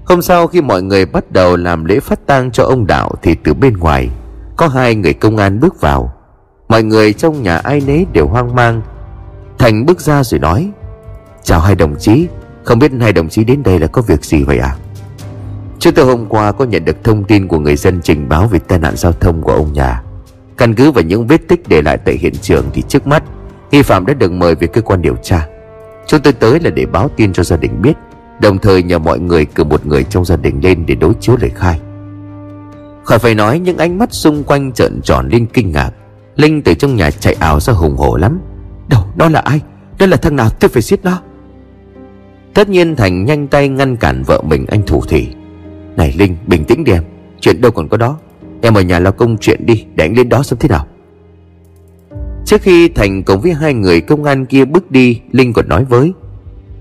Hôm 0.04 0.22
sau 0.22 0.46
khi 0.46 0.60
mọi 0.60 0.82
người 0.82 1.06
bắt 1.06 1.32
đầu 1.32 1.56
làm 1.56 1.84
lễ 1.84 2.00
phát 2.00 2.26
tang 2.26 2.50
cho 2.50 2.64
ông 2.64 2.86
Đạo 2.86 3.10
Thì 3.22 3.34
từ 3.44 3.54
bên 3.54 3.76
ngoài, 3.76 4.10
Có 4.56 4.68
hai 4.68 4.94
người 4.94 5.12
công 5.12 5.36
an 5.36 5.60
bước 5.60 5.80
vào. 5.80 6.12
Mọi 6.68 6.82
người 6.82 7.12
trong 7.12 7.42
nhà 7.42 7.56
ai 7.56 7.82
nấy 7.86 8.06
đều 8.12 8.26
hoang 8.26 8.54
mang 8.54 8.82
Thành 9.60 9.86
bước 9.86 10.00
ra 10.00 10.24
rồi 10.24 10.40
nói, 10.40 10.70
Chào 11.42 11.60
hai 11.60 11.74
đồng 11.74 11.96
chí, 11.98 12.26
Không 12.64 12.78
biết 12.78 12.92
hai 13.00 13.12
đồng 13.12 13.28
chí 13.28 13.44
đến 13.44 13.62
đây 13.62 13.78
là 13.78 13.86
có 13.86 14.02
việc 14.02 14.24
gì 14.24 14.42
vậy 14.42 14.58
à 14.58 14.76
trước 15.80 15.90
từ 15.94 16.04
hôm 16.04 16.26
qua 16.26 16.52
có 16.52 16.64
nhận 16.64 16.84
được 16.84 17.04
thông 17.04 17.24
tin 17.24 17.48
của 17.48 17.58
người 17.58 17.76
dân 17.76 18.00
trình 18.02 18.28
báo 18.28 18.46
về 18.46 18.58
tai 18.58 18.78
nạn 18.78 18.96
giao 18.96 19.12
thông 19.12 19.42
của 19.42 19.52
ông 19.52 19.72
nhà. 19.72 20.02
Căn 20.56 20.74
cứ 20.74 20.90
vào 20.90 21.04
những 21.04 21.26
vết 21.26 21.48
tích 21.48 21.68
để 21.68 21.82
lại 21.82 21.98
tại 22.04 22.14
hiện 22.14 22.32
trường 22.42 22.64
thì 22.72 22.82
trước 22.88 23.06
mắt, 23.06 23.22
Nghi 23.70 23.82
phạm 23.82 24.06
đã 24.06 24.14
được 24.14 24.32
mời 24.32 24.54
về 24.54 24.66
cơ 24.66 24.80
quan 24.80 25.02
điều 25.02 25.16
tra. 25.22 25.46
Chúng 26.06 26.20
tôi 26.20 26.32
tới 26.32 26.60
là 26.60 26.70
để 26.70 26.86
báo 26.86 27.10
tin 27.16 27.32
cho 27.32 27.42
gia 27.42 27.56
đình 27.56 27.82
biết, 27.82 27.92
Đồng 28.40 28.58
thời 28.58 28.82
nhờ 28.82 28.98
mọi 28.98 29.18
người 29.18 29.44
cử 29.44 29.64
một 29.64 29.86
người 29.86 30.04
trong 30.04 30.24
gia 30.24 30.36
đình 30.36 30.60
lên 30.62 30.86
để 30.86 30.94
đối 30.94 31.12
chiếu 31.20 31.36
lời 31.40 31.50
khai. 31.54 31.80
Khỏi 33.04 33.18
phải 33.18 33.34
nói, 33.34 33.58
những 33.58 33.78
ánh 33.78 33.98
mắt 33.98 34.08
xung 34.12 34.44
quanh 34.44 34.72
trợn 34.72 35.00
tròn 35.02 35.28
lên 35.28 35.46
kinh 35.46 35.72
ngạc. 35.72 35.90
Linh 36.36 36.62
từ 36.62 36.74
trong 36.74 36.96
nhà 36.96 37.10
chạy 37.10 37.36
ảo 37.40 37.60
ra 37.60 37.72
hùng 37.72 37.96
hổ 37.96 38.16
lắm. 38.16 38.40
Đâu 38.90 39.02
đó 39.16 39.28
là 39.28 39.40
ai? 39.40 39.60
Đó 39.98 40.06
là 40.06 40.16
thằng 40.16 40.36
nào? 40.36 40.50
Tôi 40.60 40.68
phải 40.68 40.82
giết 40.82 41.04
nó. 41.04 41.22
Tất 42.54 42.68
nhiên 42.68 42.96
Thành 42.96 43.24
nhanh 43.24 43.48
tay 43.48 43.68
ngăn 43.68 43.96
cản 43.96 44.22
vợ 44.22 44.42
mình 44.42 44.66
anh 44.68 44.82
thủ 44.86 45.00
thủy 45.00 45.28
Này 45.96 46.14
Linh, 46.18 46.36
bình 46.46 46.64
tĩnh 46.64 46.84
đi 46.84 46.92
em. 46.92 47.02
Chuyện 47.40 47.60
đâu 47.60 47.72
còn 47.72 47.88
có 47.88 47.96
đó. 47.96 48.18
Em 48.62 48.74
ở 48.74 48.80
nhà 48.80 48.98
lo 48.98 49.10
công 49.10 49.36
chuyện 49.38 49.66
đi, 49.66 49.84
Để 49.94 50.04
anh 50.04 50.16
lên 50.16 50.28
đó 50.28 50.42
xem 50.42 50.58
thế 50.58 50.68
nào. 50.68 50.86
Trước 52.44 52.62
khi 52.62 52.88
Thành 52.88 53.22
cùng 53.22 53.40
với 53.40 53.52
hai 53.52 53.74
người 53.74 54.00
công 54.00 54.24
an 54.24 54.46
kia 54.46 54.64
bước 54.64 54.90
đi, 54.90 55.20
Linh 55.32 55.52
còn 55.52 55.68
nói 55.68 55.84
với, 55.84 56.12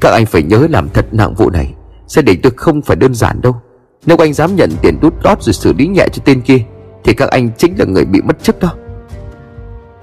các 0.02 0.10
anh 0.12 0.26
phải 0.26 0.43
nhớ 0.43 0.67
làm 0.69 0.89
thật 0.89 1.06
nặng 1.12 1.34
vụ 1.34 1.50
này 1.50 1.74
Gia 2.08 2.22
đình 2.22 2.39
tôi 2.43 2.52
không 2.56 2.82
phải 2.82 2.95
đơn 2.95 3.13
giản 3.13 3.41
đâu. 3.41 3.56
Nếu 4.06 4.17
anh 4.17 4.34
dám 4.34 4.56
nhận 4.56 4.72
tiền 4.82 5.00
đút 5.02 5.13
lót 5.24 5.43
rồi 5.43 5.54
xử 5.54 5.74
lý 5.74 5.88
nhẹ 5.88 6.08
cho 6.13 6.22
tên 6.26 6.41
kia, 6.41 6.60
Thì 7.04 7.13
các 7.13 7.30
anh 7.30 7.50
chính 7.58 7.80
là 7.80 7.86
người 7.86 8.06
bị 8.06 8.22
mất 8.22 8.43
chức 8.43 8.60
đó. 8.60 8.74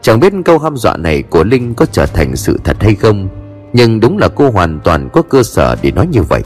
Chẳng 0.07 0.21
biết 0.21 0.33
câu 0.45 0.59
ham 0.59 0.77
dọa 0.77 0.97
này 0.97 1.23
của 1.23 1.45
Linh 1.45 1.75
có 1.75 1.87
trở 1.87 2.07
thành 2.07 2.37
sự 2.37 2.61
thật 2.65 2.77
hay 2.81 2.95
không, 2.95 3.29
Nhưng 3.73 4.01
đúng 4.01 4.19
là 4.19 4.29
cô 4.29 4.51
hoàn 4.51 4.81
toàn 4.85 5.09
có 5.13 5.23
cơ 5.23 5.43
sở 5.43 5.77
để 5.83 5.91
nói 5.91 6.07
như 6.07 6.23
vậy. 6.23 6.43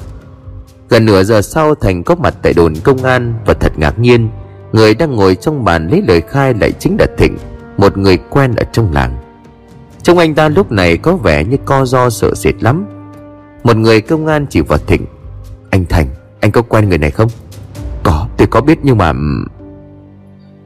Gần 0.89 1.05
nửa 1.05 1.23
giờ 1.23 1.43
sau, 1.43 1.75
Thành 1.75 2.03
có 2.05 2.15
mặt 2.15 2.35
tại 2.43 2.53
đồn 2.53 2.75
công 2.85 3.03
an 3.03 3.35
Và 3.47 3.55
thật 3.55 3.73
ngạc 3.77 3.99
nhiên, 3.99 4.29
Người 4.73 4.95
đang 4.95 5.17
ngồi 5.17 5.35
trong 5.35 5.65
bàn 5.65 5.89
lấy 5.89 6.03
lời 6.09 6.21
khai 6.21 6.55
lại 6.61 6.73
chính 6.73 6.97
là 6.99 7.07
Thịnh, 7.19 7.37
Một 7.77 7.99
người 7.99 8.19
quen 8.31 8.55
ở 8.55 8.65
trong 8.73 8.93
làng. 8.93 9.19
Trông 10.03 10.19
anh 10.19 10.35
ta 10.35 10.49
lúc 10.49 10.73
này 10.73 10.97
có 10.97 11.17
vẻ 11.17 11.45
như 11.45 11.57
co 11.65 11.85
do 11.85 12.11
sợ 12.11 12.35
sệt 12.35 12.63
lắm. 12.63 12.87
Một 13.65 13.77
người 13.77 14.01
công 14.01 14.27
an 14.27 14.47
chỉ 14.51 14.61
vào 14.61 14.79
Thịnh, 14.79 15.07
Anh 15.71 15.85
Thành, 15.87 16.07
Anh 16.41 16.51
có 16.51 16.63
quen 16.63 16.89
người 16.89 16.99
này 16.99 17.11
không? 17.11 17.29
Có, 18.03 18.27
tôi 18.37 18.47
có 18.47 18.61
biết 18.61 18.79
nhưng 18.83 18.99
mà 18.99 19.13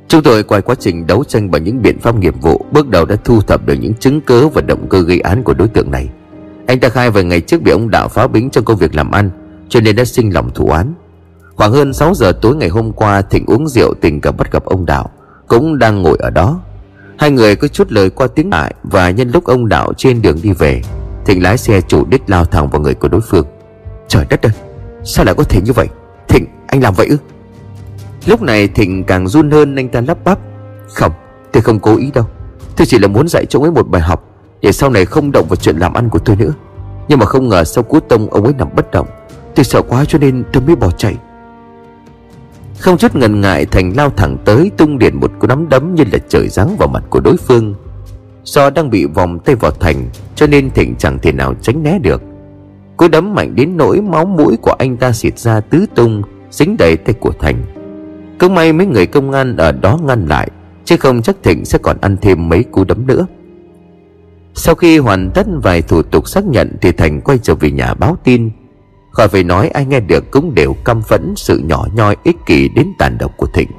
Chúng 0.09 0.23
tôi 0.23 0.43
qua 0.43 0.61
quá 0.61 0.75
trình 0.75 1.07
đấu 1.07 1.25
tranh 1.25 1.51
bằng 1.51 1.65
những 1.65 1.83
biện 1.83 1.99
pháp 2.01 2.17
nghiệp 2.17 2.35
vụ, 2.41 2.67
Bước 2.73 2.89
đầu 2.89 3.05
đã 3.05 3.17
thu 3.25 3.41
thập 3.41 3.67
được 3.67 3.75
những 3.75 3.95
chứng 3.95 4.21
cứ 4.21 4.49
và 4.49 4.63
động 4.63 4.87
cơ 4.89 5.01
gây 5.01 5.21
án 5.21 5.43
của 5.43 5.55
đối 5.55 5.69
tượng 5.69 5.91
này. 5.91 6.09
Anh 6.67 6.81
ta 6.81 6.89
khai 6.89 7.11
về 7.11 7.25
ngày 7.25 7.41
trước 7.41 7.63
bị 7.63 7.71
ông 7.71 7.91
Đạo 7.91 8.09
phá 8.09 8.27
bính 8.27 8.51
trong 8.51 8.65
công 8.65 8.77
việc 8.77 8.95
làm 8.95 9.11
ăn, 9.11 9.31
Cho 9.69 9.81
nên 9.81 9.97
đã 9.97 10.05
sinh 10.05 10.35
lòng 10.35 10.51
thủ 10.55 10.69
án. 10.69 10.95
Khoảng 11.55 11.73
hơn 11.73 11.93
6 11.93 12.15
giờ 12.15 12.33
tối 12.43 12.57
ngày 12.57 12.69
hôm 12.69 12.93
qua, 12.93 13.23
Thịnh 13.23 13.47
uống 13.47 13.69
rượu 13.69 13.95
tình 13.95 14.21
cờ 14.21 14.33
bắt 14.33 14.53
gặp 14.53 14.65
ông 14.65 14.87
Đạo, 14.87 15.11
Cũng 15.49 15.79
đang 15.79 16.03
ngồi 16.03 16.17
ở 16.21 16.31
đó. 16.31 16.61
Hai 17.19 17.31
người 17.31 17.57
có 17.57 17.69
chút 17.69 17.93
lời 17.93 18.11
qua 18.11 18.27
tiếng 18.27 18.51
lại 18.51 18.75
Và 18.83 19.11
nhân 19.11 19.31
lúc 19.31 19.45
ông 19.45 19.69
Đạo 19.69 19.93
trên 19.97 20.23
đường 20.23 20.39
đi 20.43 20.53
về, 20.53 20.83
Thịnh 21.27 21.43
lái 21.43 21.59
xe 21.59 21.81
chủ 21.81 22.05
đích 22.05 22.23
lao 22.27 22.45
thẳng 22.45 22.71
vào 22.71 22.81
người 22.81 22.95
của 22.95 23.09
đối 23.09 23.21
phương. 23.21 23.47
Trời 24.09 24.27
đất 24.31 24.43
ơi, 24.43 24.53
Sao 25.05 25.25
lại 25.25 25.35
có 25.35 25.45
thể 25.45 25.61
như 25.65 25.73
vậy? 25.73 25.89
Thịnh, 26.29 26.47
anh 26.67 26.83
làm 26.83 26.95
vậy 26.95 27.07
ư? 27.07 27.17
Lúc 28.27 28.43
này 28.43 28.69
Thịnh 28.69 29.05
càng 29.05 29.29
run 29.29 29.51
hơn 29.51 29.77
anh 29.77 29.89
ta 29.89 30.01
lắp 30.01 30.19
bắp. 30.25 30.39
Không, 30.89 31.13
tôi 31.53 31.63
không 31.63 31.79
cố 31.79 31.97
ý 31.97 32.11
đâu. 32.15 32.25
Tôi 32.77 32.87
chỉ 32.87 32.99
là 32.99 33.09
muốn 33.09 33.29
dạy 33.29 33.47
cho 33.47 33.59
ông 33.59 33.65
ấy 33.65 33.73
một 33.73 33.89
bài 33.89 34.03
học, 34.03 34.25
Để 34.63 34.73
sau 34.73 34.91
này 34.91 35.05
không 35.05 35.33
động 35.33 35.47
vào 35.49 35.57
chuyện 35.57 35.77
làm 35.77 35.95
ăn 35.95 36.09
của 36.09 36.19
tôi 36.19 36.37
nữa. 36.37 36.53
Nhưng 37.09 37.19
mà 37.19 37.27
không 37.27 37.49
ngờ 37.49 37.65
sau 37.65 37.85
cú 37.85 38.01
tông 38.01 38.31
ông 38.31 38.45
ấy 38.45 38.55
nằm 38.59 38.69
bất 38.77 38.91
động, 38.91 39.07
Tôi 39.55 39.65
sợ 39.65 39.83
quá 39.83 40.05
cho 40.05 40.19
nên 40.19 40.45
tôi 40.53 40.63
mới 40.67 40.77
bỏ 40.77 40.91
chạy. 40.91 41.17
Không 42.79 42.99
chút 42.99 43.17
ngần 43.17 43.41
ngại, 43.41 43.67
Thành 43.67 43.93
lao 43.97 44.11
thẳng 44.11 44.37
tới 44.45 44.71
tung 44.77 44.99
điện 44.99 45.21
một 45.21 45.33
cú 45.39 45.47
nắm 45.47 45.69
đấm 45.69 45.95
như 45.95 46.05
là 46.13 46.19
trời 46.29 46.49
giáng 46.49 46.77
vào 46.79 46.89
mặt 46.89 47.03
của 47.11 47.21
đối 47.21 47.37
phương. 47.37 47.75
Do 48.45 48.71
đang 48.71 48.91
bị 48.91 49.05
vòng 49.07 49.39
tay 49.39 49.55
vào 49.55 49.71
thành, 49.71 50.09
Cho 50.35 50.47
nên 50.47 50.71
Thịnh 50.71 50.95
chẳng 50.99 51.19
thể 51.19 51.33
nào 51.33 51.55
tránh 51.63 51.83
né 51.83 51.99
được. 51.99 52.23
Cú 52.97 53.09
đấm 53.09 53.35
mạnh 53.35 53.55
đến 53.55 53.77
nỗi 53.77 54.01
máu 54.01 54.25
mũi 54.25 54.57
của 54.57 54.75
anh 54.79 54.97
ta 54.97 55.13
xịt 55.13 55.39
ra 55.39 55.61
tứ 55.61 55.87
tung, 55.95 56.23
Dính 56.51 56.77
đầy 56.77 56.97
tay 56.97 57.15
của 57.21 57.33
Thành 57.41 57.84
cứ 58.39 58.49
may 58.49 58.73
mấy 58.73 58.87
người 58.87 59.07
công 59.07 59.33
an 59.33 59.57
ở 59.57 59.73
đó 59.73 59.99
ngăn 60.03 60.27
lại, 60.27 60.51
Chứ 60.85 60.97
không 60.97 61.23
chắc 61.23 61.37
Thịnh 61.43 61.65
sẽ 61.65 61.79
còn 61.79 61.97
ăn 62.01 62.17
thêm 62.23 62.49
mấy 62.49 62.63
cú 62.63 62.85
đấm 62.85 63.07
nữa. 63.07 63.27
Sau 64.55 64.75
khi 64.75 64.99
hoàn 64.99 65.31
tất 65.35 65.47
vài 65.63 65.83
thủ 65.83 66.03
tục 66.03 66.29
xác 66.29 66.45
nhận 66.45 66.77
Thì 66.81 66.93
Thành 66.93 67.21
quay 67.21 67.39
trở 67.43 67.55
về 67.55 67.71
nhà 67.71 67.95
báo 67.95 68.17
tin. 68.25 68.51
Khỏi 69.11 69.29
phải 69.29 69.45
nói 69.45 69.69
ai 69.69 69.87
nghe 69.87 70.01
được 70.01 70.31
cũng 70.31 70.55
đều 70.55 70.75
căm 70.85 71.03
phẫn 71.03 71.35
Sự 71.37 71.59
nhỏ 71.59 71.87
nhoi 71.95 72.17
ích 72.25 72.37
kỷ 72.47 72.69
đến 72.69 72.93
tàn 72.99 73.19
độc 73.19 73.37
của 73.37 73.47
Thịnh. 73.55 73.71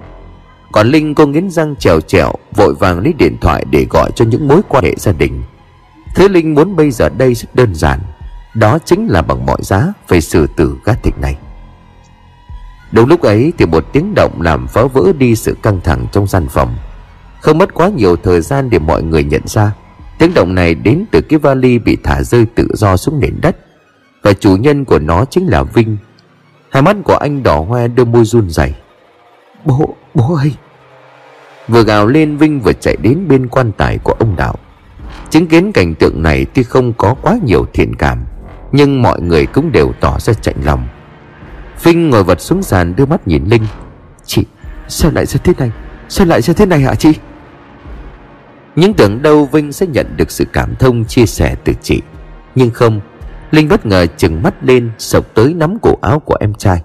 Còn 0.71 0.87
Linh 0.87 1.15
cô 1.15 1.27
nghiến 1.27 1.49
răng 1.49 1.75
trèo 1.75 2.01
trèo, 2.01 2.33
Vội 2.55 2.73
vàng 2.73 2.99
lấy 2.99 3.13
điện 3.13 3.37
thoại 3.41 3.65
để 3.71 3.85
gọi 3.89 4.11
cho 4.15 4.25
những 4.25 4.47
mối 4.47 4.61
quan 4.69 4.83
hệ 4.83 4.93
gia 4.97 5.11
đình. 5.11 5.43
Thứ 6.15 6.27
Linh 6.27 6.53
muốn 6.53 6.75
bây 6.75 6.91
giờ 6.91 7.09
đây 7.09 7.33
rất 7.33 7.55
đơn 7.55 7.75
giản, 7.75 7.99
Đó 8.53 8.79
chính 8.85 9.07
là 9.07 9.21
bằng 9.21 9.45
mọi 9.45 9.57
giá 9.61 9.93
Phải 10.07 10.21
xử 10.21 10.47
tử 10.47 10.77
gác 10.85 11.03
thịnh 11.03 11.21
này. 11.21 11.35
Đúng 12.95 13.09
lúc 13.09 13.21
ấy 13.21 13.53
thì 13.57 13.65
một 13.65 13.85
tiếng 13.93 14.13
động 14.15 14.41
làm 14.41 14.67
phá 14.67 14.83
vỡ 14.83 15.03
đi 15.17 15.35
sự 15.35 15.57
căng 15.63 15.81
thẳng 15.81 16.05
trong 16.11 16.27
gian 16.27 16.47
phòng. 16.49 16.75
Không 17.41 17.57
mất 17.57 17.73
quá 17.73 17.89
nhiều 17.89 18.15
thời 18.15 18.41
gian 18.41 18.69
để 18.69 18.79
mọi 18.79 19.03
người 19.03 19.23
nhận 19.23 19.41
ra 19.45 19.71
Tiếng 20.19 20.33
động 20.33 20.55
này 20.55 20.75
đến 20.75 21.05
từ 21.11 21.21
cái 21.21 21.39
vali 21.39 21.79
bị 21.79 21.97
thả 22.03 22.23
rơi 22.23 22.45
tự 22.55 22.67
do 22.73 22.97
xuống 22.97 23.19
nền 23.19 23.33
đất. 23.41 23.57
Và 24.23 24.33
chủ 24.33 24.55
nhân 24.55 24.85
của 24.85 24.99
nó 24.99 25.25
chính 25.25 25.47
là 25.47 25.63
Vinh. 25.63 25.97
Hai 26.69 26.81
mắt 26.81 26.95
của 27.03 27.15
anh 27.15 27.43
đỏ 27.43 27.59
hoe 27.59 27.87
đôi 27.87 28.05
môi 28.05 28.25
run 28.25 28.49
rẩy. 28.49 28.73
Bố, 29.65 29.95
bố 30.13 30.35
ơi! 30.35 30.55
Vừa 31.67 31.83
gào 31.83 32.07
lên 32.07 32.37
Vinh 32.37 32.59
vừa 32.59 32.73
chạy 32.73 32.95
đến 33.01 33.27
bên 33.27 33.47
quan 33.47 33.71
tài 33.71 33.97
của 33.97 34.15
ông 34.19 34.35
Đạo. 34.35 34.55
Chứng 35.29 35.47
kiến 35.47 35.71
cảnh 35.71 35.95
tượng 35.95 36.23
này 36.23 36.45
tuy 36.53 36.63
không 36.63 36.93
có 36.93 37.15
quá 37.21 37.37
nhiều 37.45 37.65
thiện 37.73 37.95
cảm 37.95 38.25
Nhưng 38.71 39.01
mọi 39.01 39.21
người 39.21 39.45
cũng 39.45 39.71
đều 39.71 39.91
tỏ 39.99 40.19
ra 40.19 40.33
chạnh 40.33 40.55
lòng 40.63 40.87
Vinh 41.85 42.09
ngồi 42.09 42.23
vật 42.23 42.41
xuống 42.41 42.63
sàn 42.63 42.95
đưa 42.95 43.05
mắt 43.05 43.27
nhìn 43.27 43.43
Linh. 43.45 43.65
Chị, 44.25 44.45
sao 44.87 45.11
lại 45.11 45.25
ra 45.25 45.39
thế 45.43 45.53
này? 45.57 45.71
Sao 46.09 46.27
lại 46.27 46.41
ra 46.41 46.53
thế 46.53 46.65
này 46.65 46.79
hả 46.79 46.95
chị? 46.95 47.13
Những 48.75 48.93
tưởng 48.93 49.21
đâu 49.21 49.45
Vinh 49.45 49.71
sẽ 49.71 49.87
nhận 49.87 50.17
được 50.17 50.31
sự 50.31 50.45
cảm 50.53 50.75
thông 50.75 51.05
chia 51.05 51.25
sẻ 51.25 51.55
từ 51.63 51.73
chị. 51.81 52.01
Nhưng 52.55 52.69
không, 52.69 53.01
Linh 53.51 53.69
bất 53.69 53.85
ngờ 53.85 54.05
chừng 54.17 54.43
mắt 54.43 54.63
lên, 54.63 54.91
Sộc 54.97 55.25
tới 55.33 55.53
nắm 55.53 55.77
cổ 55.81 55.97
áo 56.01 56.19
của 56.19 56.35
em 56.39 56.53
trai. 56.53 56.81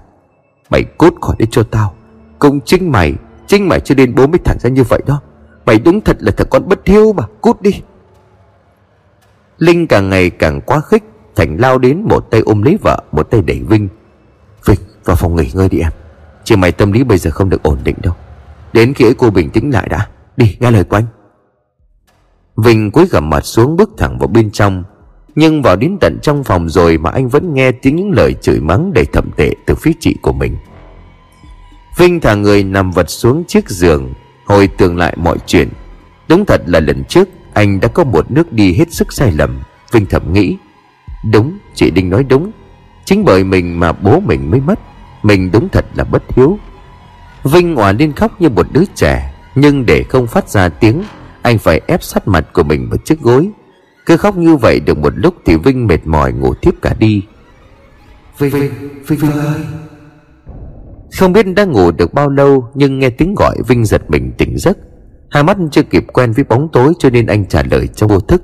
Mày 0.71 0.85
cút 0.85 1.15
khỏi 1.21 1.37
đây 1.39 1.49
cho 1.51 1.63
tao. 1.63 1.95
Cũng 2.39 2.61
chính 2.61 2.93
mày 2.93 3.15
Chính 3.47 3.69
mày 3.69 3.81
cho 3.81 3.95
nên 3.95 4.15
bố 4.15 4.27
mới 4.27 4.39
thẳng 4.45 4.59
ra 4.61 4.71
như 4.71 4.83
vậy 4.83 5.01
đó. 5.07 5.21
Mày 5.67 5.79
đúng 5.79 6.01
thật 6.01 6.17
là 6.21 6.33
thằng 6.33 6.47
con 6.51 6.69
bất 6.69 6.87
hiếu 6.87 7.13
mà, 7.13 7.25
Cút 7.41 7.63
đi. 7.63 7.83
Linh 9.59 9.87
càng 9.87 10.11
ngày 10.11 10.31
càng 10.31 10.61
quá 10.61 10.81
khích, 10.81 11.05
Thành 11.37 11.57
lao 11.61 11.79
đến 11.79 12.03
một 12.09 12.31
tay 12.31 12.41
ôm 12.41 12.63
lấy 12.63 12.79
vợ, 12.83 13.03
Một 13.13 13.31
tay 13.31 13.43
đẩy 13.43 13.61
Vinh. 13.69 13.89
Vinh 14.67 14.79
vào 15.05 15.17
phòng 15.17 15.37
nghỉ 15.37 15.51
ngơi 15.55 15.69
đi 15.69 15.79
em. 15.79 15.93
Chị 16.45 16.57
mày 16.57 16.73
tâm 16.73 16.93
lý 16.93 17.05
bây 17.05 17.19
giờ 17.19 17.31
không 17.31 17.49
được 17.49 17.63
ổn 17.63 17.79
định 17.85 17.97
đâu. 18.03 18.15
Đến 18.73 18.95
khi 18.95 19.05
ấy 19.05 19.15
cô 19.15 19.31
bình 19.31 19.51
tĩnh 19.51 19.71
lại 19.71 19.89
đã. 19.91 20.09
Đi, 20.37 20.57
nghe 20.61 20.71
lời 20.71 20.85
của 20.85 20.97
anh. 20.97 21.07
Vinh 22.57 22.91
cúi 22.91 23.07
gầm 23.07 23.31
mặt 23.31 23.45
xuống 23.45 23.77
bước 23.77 23.91
thẳng 23.99 24.19
vào 24.19 24.29
bên 24.29 24.51
trong. 24.51 24.85
Nhưng 25.35 25.63
vào 25.63 25.77
đến 25.77 25.99
tận 26.01 26.19
trong 26.23 26.45
phòng 26.45 26.69
rồi 26.69 26.99
Mà 26.99 27.11
anh 27.11 27.29
vẫn 27.29 27.55
nghe 27.55 27.73
tiếng 27.73 27.97
những 27.97 28.11
lời 28.11 28.35
chửi 28.41 28.61
mắng 28.61 28.93
đầy 28.95 29.05
thậm 29.13 29.31
tệ 29.37 29.53
từ 29.67 29.75
phía 29.75 29.93
chị 30.01 30.17
của 30.23 30.33
mình. 30.33 30.57
Vinh 31.99 32.21
thả 32.21 32.35
người 32.35 32.65
nằm 32.65 32.91
vật 32.91 33.11
xuống 33.11 33.45
chiếc 33.49 33.69
giường, 33.69 34.13
Hồi 34.47 34.69
tưởng 34.79 34.97
lại 34.97 35.17
mọi 35.17 35.39
chuyện. 35.47 35.69
Đúng 36.29 36.45
thật 36.45 36.63
là 36.67 36.81
lần 36.81 37.05
trước, 37.05 37.29
Anh 37.53 37.81
đã 37.81 37.89
có 37.89 38.05
một 38.05 38.31
nước 38.31 38.53
đi 38.53 38.75
hết 38.75 38.93
sức 38.93 39.13
sai 39.13 39.33
lầm. 39.33 39.61
Vinh 39.93 40.07
thầm 40.07 40.33
nghĩ, 40.33 40.57
Đúng, 41.33 41.59
chị 41.75 41.91
Đinh 41.91 42.11
nói 42.11 42.25
đúng. 42.25 42.51
Chính 43.11 43.25
bởi 43.25 43.45
mình 43.45 43.81
mà 43.81 43.93
bố 43.93 44.21
mình 44.21 44.51
mới 44.51 44.61
mất. 44.61 44.81
Mình 45.23 45.51
đúng 45.53 45.69
thật 45.69 45.85
là 45.95 46.05
bất 46.05 46.23
hiếu. 46.37 46.59
Vinh 47.45 47.77
òa 47.77 47.93
lên 47.93 48.13
khóc 48.13 48.41
như 48.41 48.49
một 48.49 48.67
đứa 48.73 48.85
trẻ 48.95 49.35
Nhưng 49.55 49.87
để 49.87 50.03
không 50.03 50.27
phát 50.27 50.49
ra 50.49 50.69
tiếng 50.69 51.03
anh 51.43 51.59
phải 51.59 51.81
ép 51.87 52.03
sát 52.03 52.29
mặt 52.29 52.47
của 52.53 52.63
mình 52.63 52.89
vào 52.91 52.99
chiếc 53.05 53.21
gối. 53.21 53.51
Cứ 54.07 54.17
khóc 54.17 54.37
như 54.37 54.57
vậy 54.57 54.81
được 54.81 54.99
một 54.99 55.13
lúc 55.17 55.35
Thì 55.45 55.57
Vinh 55.57 55.87
mệt 55.87 56.07
mỏi 56.07 56.33
ngủ 56.33 56.55
tiếp 56.55 56.71
cả 56.83 56.95
đi. 56.99 57.23
Vinh, 58.39 58.51
Vinh, 58.51 58.71
Vinh, 59.07 59.19
Vinh 59.19 59.33
ơi. 59.33 59.61
Không 61.19 61.33
biết 61.33 61.47
đã 61.57 61.65
ngủ 61.65 61.91
được 61.91 62.15
bao 62.15 62.29
lâu 62.29 62.69
Nhưng 62.75 62.99
nghe 62.99 63.11
tiếng 63.11 63.35
gọi 63.35 63.57
Vinh 63.69 63.85
giật 63.85 64.11
mình 64.11 64.33
tỉnh 64.39 64.59
giấc. 64.59 64.79
Hai 65.31 65.43
mắt 65.43 65.57
chưa 65.71 65.83
kịp 65.83 66.05
quen 66.13 66.33
với 66.33 66.45
bóng 66.45 66.69
tối 66.73 66.93
Cho 66.99 67.11
nên 67.11 67.27
anh 67.27 67.47
trả 67.47 67.63
lời 67.71 67.89
trong 67.95 68.09
vô 68.09 68.21
thức. 68.21 68.43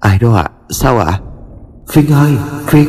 Ai 0.00 0.18
đó 0.18 0.34
ạ, 0.34 0.42
à? 0.42 0.50
sao 0.70 0.98
ạ? 0.98 1.06
À? 1.06 1.20
Vinh 1.94 2.12
ơi, 2.12 2.32
Vinh 2.70 2.88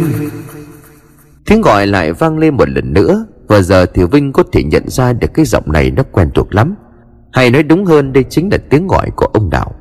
Tiếng 1.45 1.61
gọi 1.61 1.87
lại 1.87 2.13
vang 2.13 2.37
lên 2.37 2.57
một 2.57 2.69
lần 2.69 2.93
nữa, 2.93 3.25
Và 3.47 3.61
giờ 3.61 3.85
thì 3.85 4.03
Vinh 4.03 4.33
có 4.33 4.43
thể 4.51 4.63
nhận 4.63 4.89
ra 4.89 5.13
được 5.13 5.33
cái 5.33 5.45
giọng 5.45 5.71
này 5.71 5.91
nó 5.91 6.03
quen 6.11 6.29
thuộc 6.35 6.55
lắm. 6.55 6.75
Hay 7.31 7.49
nói 7.49 7.63
đúng 7.63 7.85
hơn, 7.85 8.13
đây 8.13 8.23
chính 8.23 8.49
là 8.51 8.57
tiếng 8.69 8.87
gọi 8.87 9.09
của 9.15 9.25
ông 9.25 9.49
Đạo. 9.49 9.75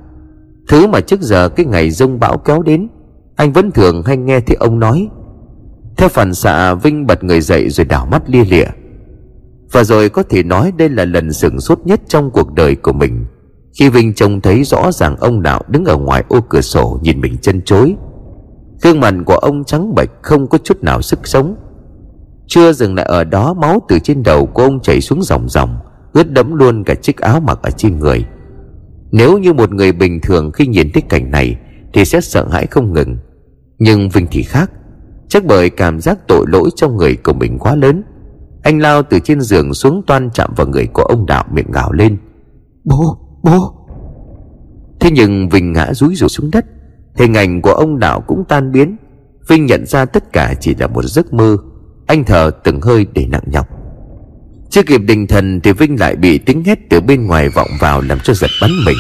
Thứ 0.69 0.87
mà 0.87 1.01
trước 1.01 1.21
giờ 1.21 1.49
cái 1.49 1.67
ngày 1.67 1.91
rông 1.91 2.21
bão 2.21 2.39
kéo 2.39 2.63
đến, 2.63 2.89
Anh 3.37 3.53
vẫn 3.53 3.71
thường 3.71 4.03
hay 4.07 4.17
nghe 4.17 4.41
thì 4.41 4.55
ông 4.55 4.79
nói, 4.79 5.09
Theo 5.97 6.09
phản 6.09 6.35
xạ, 6.35 6.75
Vinh 6.75 7.07
bật 7.07 7.25
người 7.25 7.41
dậy 7.41 7.71
rồi 7.71 7.85
đảo 7.85 8.07
mắt 8.07 8.23
lia 8.27 8.45
lịa. 8.45 8.67
Và 9.73 9.85
rồi 9.85 10.09
có 10.09 10.23
thể 10.23 10.43
nói 10.43 10.73
đây 10.77 10.89
là 10.89 11.05
lần 11.05 11.33
sửng 11.33 11.61
sốt 11.61 11.79
nhất 11.85 12.01
trong 12.09 12.31
cuộc 12.31 12.55
đời 12.55 12.75
của 12.75 12.93
mình, 12.93 13.25
Khi 13.79 13.89
Vinh 13.89 14.15
trông 14.15 14.41
thấy 14.41 14.65
rõ 14.65 14.93
ràng 14.93 15.17
ông 15.17 15.43
Đạo 15.43 15.63
đứng 15.69 15.85
ở 15.85 15.97
ngoài 15.97 16.25
ô 16.29 16.41
cửa 16.41 16.61
sổ 16.61 16.99
nhìn 17.03 17.21
mình 17.21 17.37
chân 17.43 17.63
chối. 17.63 17.97
Gương 18.83 19.01
mặt 19.01 19.15
của 19.27 19.37
ông 19.37 19.65
trắng 19.65 19.95
bệch 19.95 20.11
không 20.23 20.49
có 20.49 20.59
chút 20.59 20.83
nào 20.83 21.03
sức 21.03 21.19
sống. 21.25 21.57
Chưa 22.47 22.73
dừng 22.73 22.95
lại 22.95 23.07
ở 23.07 23.25
đó, 23.25 23.55
máu 23.55 23.83
từ 23.89 23.99
trên 23.99 24.23
đầu 24.23 24.47
của 24.47 24.63
ông 24.63 24.81
chảy 24.81 25.01
xuống 25.01 25.23
dòng 25.23 25.49
dòng 25.49 25.79
ướt 26.13 26.33
đẫm 26.33 26.55
luôn 26.55 26.85
cả 26.85 26.95
chiếc 26.95 27.17
áo 27.17 27.41
mặc 27.41 27.59
ở 27.63 27.71
trên 27.71 27.99
người. 27.99 28.25
Nếu 29.11 29.39
như 29.39 29.53
một 29.53 29.73
người 29.73 29.93
bình 29.93 30.21
thường 30.21 30.53
khi 30.53 30.67
nhìn 30.67 30.91
thấy 30.95 31.03
cảnh 31.03 31.31
này 31.31 31.57
thì 31.93 32.05
sẽ 32.05 32.21
sợ 32.21 32.49
hãi 32.49 32.67
không 32.67 32.93
ngừng. 32.93 33.17
Nhưng 33.79 34.09
vinh 34.09 34.27
thì 34.31 34.43
khác, 34.43 34.71
chắc 35.29 35.45
bởi 35.45 35.71
cảm 35.71 36.01
giác 36.01 36.19
tội 36.29 36.45
lỗi 36.49 36.71
trong 36.77 36.97
người 36.97 37.17
của 37.17 37.33
mình 37.33 37.59
quá 37.59 37.75
lớn. 37.75 38.03
Anh 38.63 38.79
lao 38.79 39.03
từ 39.03 39.19
trên 39.19 39.41
giường 39.41 39.75
xuống 39.75 40.03
toan 40.07 40.31
chạm 40.35 40.51
vào 40.57 40.67
người 40.67 40.87
của 40.87 41.03
ông 41.03 41.27
đạo 41.27 41.45
miệng 41.53 41.71
gào 41.71 41.93
lên. 41.93 42.19
Bố 42.85 43.19
bố! 43.43 43.75
Thế 45.01 45.11
nhưng 45.11 45.49
vinh 45.49 45.73
ngã 45.73 45.95
rúi 45.95 46.15
rụi 46.15 46.29
xuống 46.29 46.51
đất 46.51 46.65
hình 47.15 47.35
ảnh 47.35 47.63
của 47.63 47.73
ông 47.73 47.99
đạo 47.99 48.21
cũng 48.21 48.45
tan 48.49 48.73
biến. 48.73 48.97
Vinh 49.49 49.67
nhận 49.67 49.87
ra 49.87 50.05
tất 50.05 50.33
cả 50.33 50.55
chỉ 50.61 50.75
là 50.75 50.87
một 50.87 51.05
giấc 51.05 51.33
mơ. 51.33 51.57
Anh 52.07 52.25
thở 52.25 52.51
từng 52.65 52.81
hơi 52.81 53.07
để 53.13 53.27
nặng 53.27 53.45
nhọc. 53.47 53.67
Chưa 54.71 54.83
kịp 54.83 54.99
định 54.99 55.27
thần 55.27 55.61
thì 55.61 55.73
Vinh 55.73 56.01
lại 56.01 56.17
bị 56.17 56.39
tiếng 56.39 56.65
hét 56.65 56.79
từ 56.91 57.01
bên 57.01 57.27
ngoài 57.27 57.49
vọng 57.49 57.71
vào 57.81 58.01
làm 58.01 58.19
cho 58.21 58.35
giật 58.35 58.51
bắn 58.61 58.71
mình. 58.87 58.97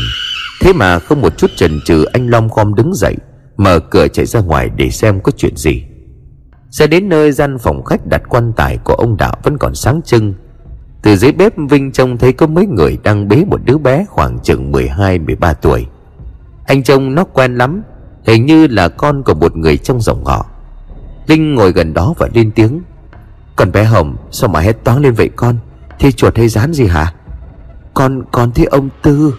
Thế 0.61 0.73
mà 0.73 0.99
không 0.99 1.21
một 1.21 1.39
chút 1.39 1.51
chần 1.57 1.81
chừ, 1.85 2.05
anh 2.05 2.29
Long 2.29 2.49
khom 2.49 2.75
đứng 2.75 2.95
dậy, 2.95 3.17
Mở 3.57 3.81
cửa 3.81 4.09
chạy 4.09 4.27
ra 4.27 4.41
ngoài 4.41 4.71
để 4.77 4.91
xem 4.91 5.21
có 5.21 5.33
chuyện 5.37 5.57
gì. 5.57 5.85
Sẽ 6.71 6.87
đến 6.87 7.09
nơi 7.09 7.33
gian 7.33 7.59
phòng 7.59 7.85
khách 7.85 8.07
đặt 8.07 8.23
quan 8.29 8.53
tài 8.57 8.79
của 8.85 8.95
ông 8.95 9.17
Đạo 9.17 9.37
vẫn 9.43 9.59
còn 9.59 9.75
sáng 9.75 10.01
trưng. 10.05 10.35
Từ 11.03 11.17
dưới 11.17 11.33
bếp, 11.33 11.53
Vinh 11.71 11.93
trông 11.93 12.19
thấy 12.19 12.33
có 12.33 12.47
mấy 12.47 12.67
người 12.67 12.99
đang 13.03 13.29
bế 13.29 13.45
một 13.45 13.61
đứa 13.65 13.79
bé 13.79 14.05
khoảng 14.09 14.39
chừng 14.39 14.73
12-13 14.73 15.55
tuổi. 15.55 15.87
Anh 16.67 16.83
trông 16.83 17.15
nó 17.15 17.25
quen 17.25 17.55
lắm 17.55 17.83
Hình 18.27 18.47
như 18.47 18.67
là 18.67 18.89
con 18.89 19.23
của 19.23 19.35
một 19.35 19.57
người 19.57 19.77
trong 19.77 20.01
dòng 20.01 20.25
họ. 20.25 20.47
Linh 21.27 21.55
ngồi 21.55 21.73
gần 21.73 21.95
đó 21.95 22.15
và 22.19 22.29
lên 22.35 22.51
tiếng. 22.51 22.81
Còn 23.57 23.73
bé 23.73 23.85
Hồng, 23.85 24.17
sao 24.31 24.49
mà 24.49 24.61
hét 24.61 24.85
toáng 24.85 24.99
lên 24.99 25.15
vậy 25.15 25.31
con? 25.37 25.57
Thì 25.99 26.13
chuột 26.13 26.37
hay 26.37 26.49
rán 26.49 26.73
gì 26.73 26.87
hả? 26.87 27.15
Con 27.95 28.23
con 28.33 28.53
thấy 28.53 28.67
ông 28.67 28.89
Tư. 29.03 29.35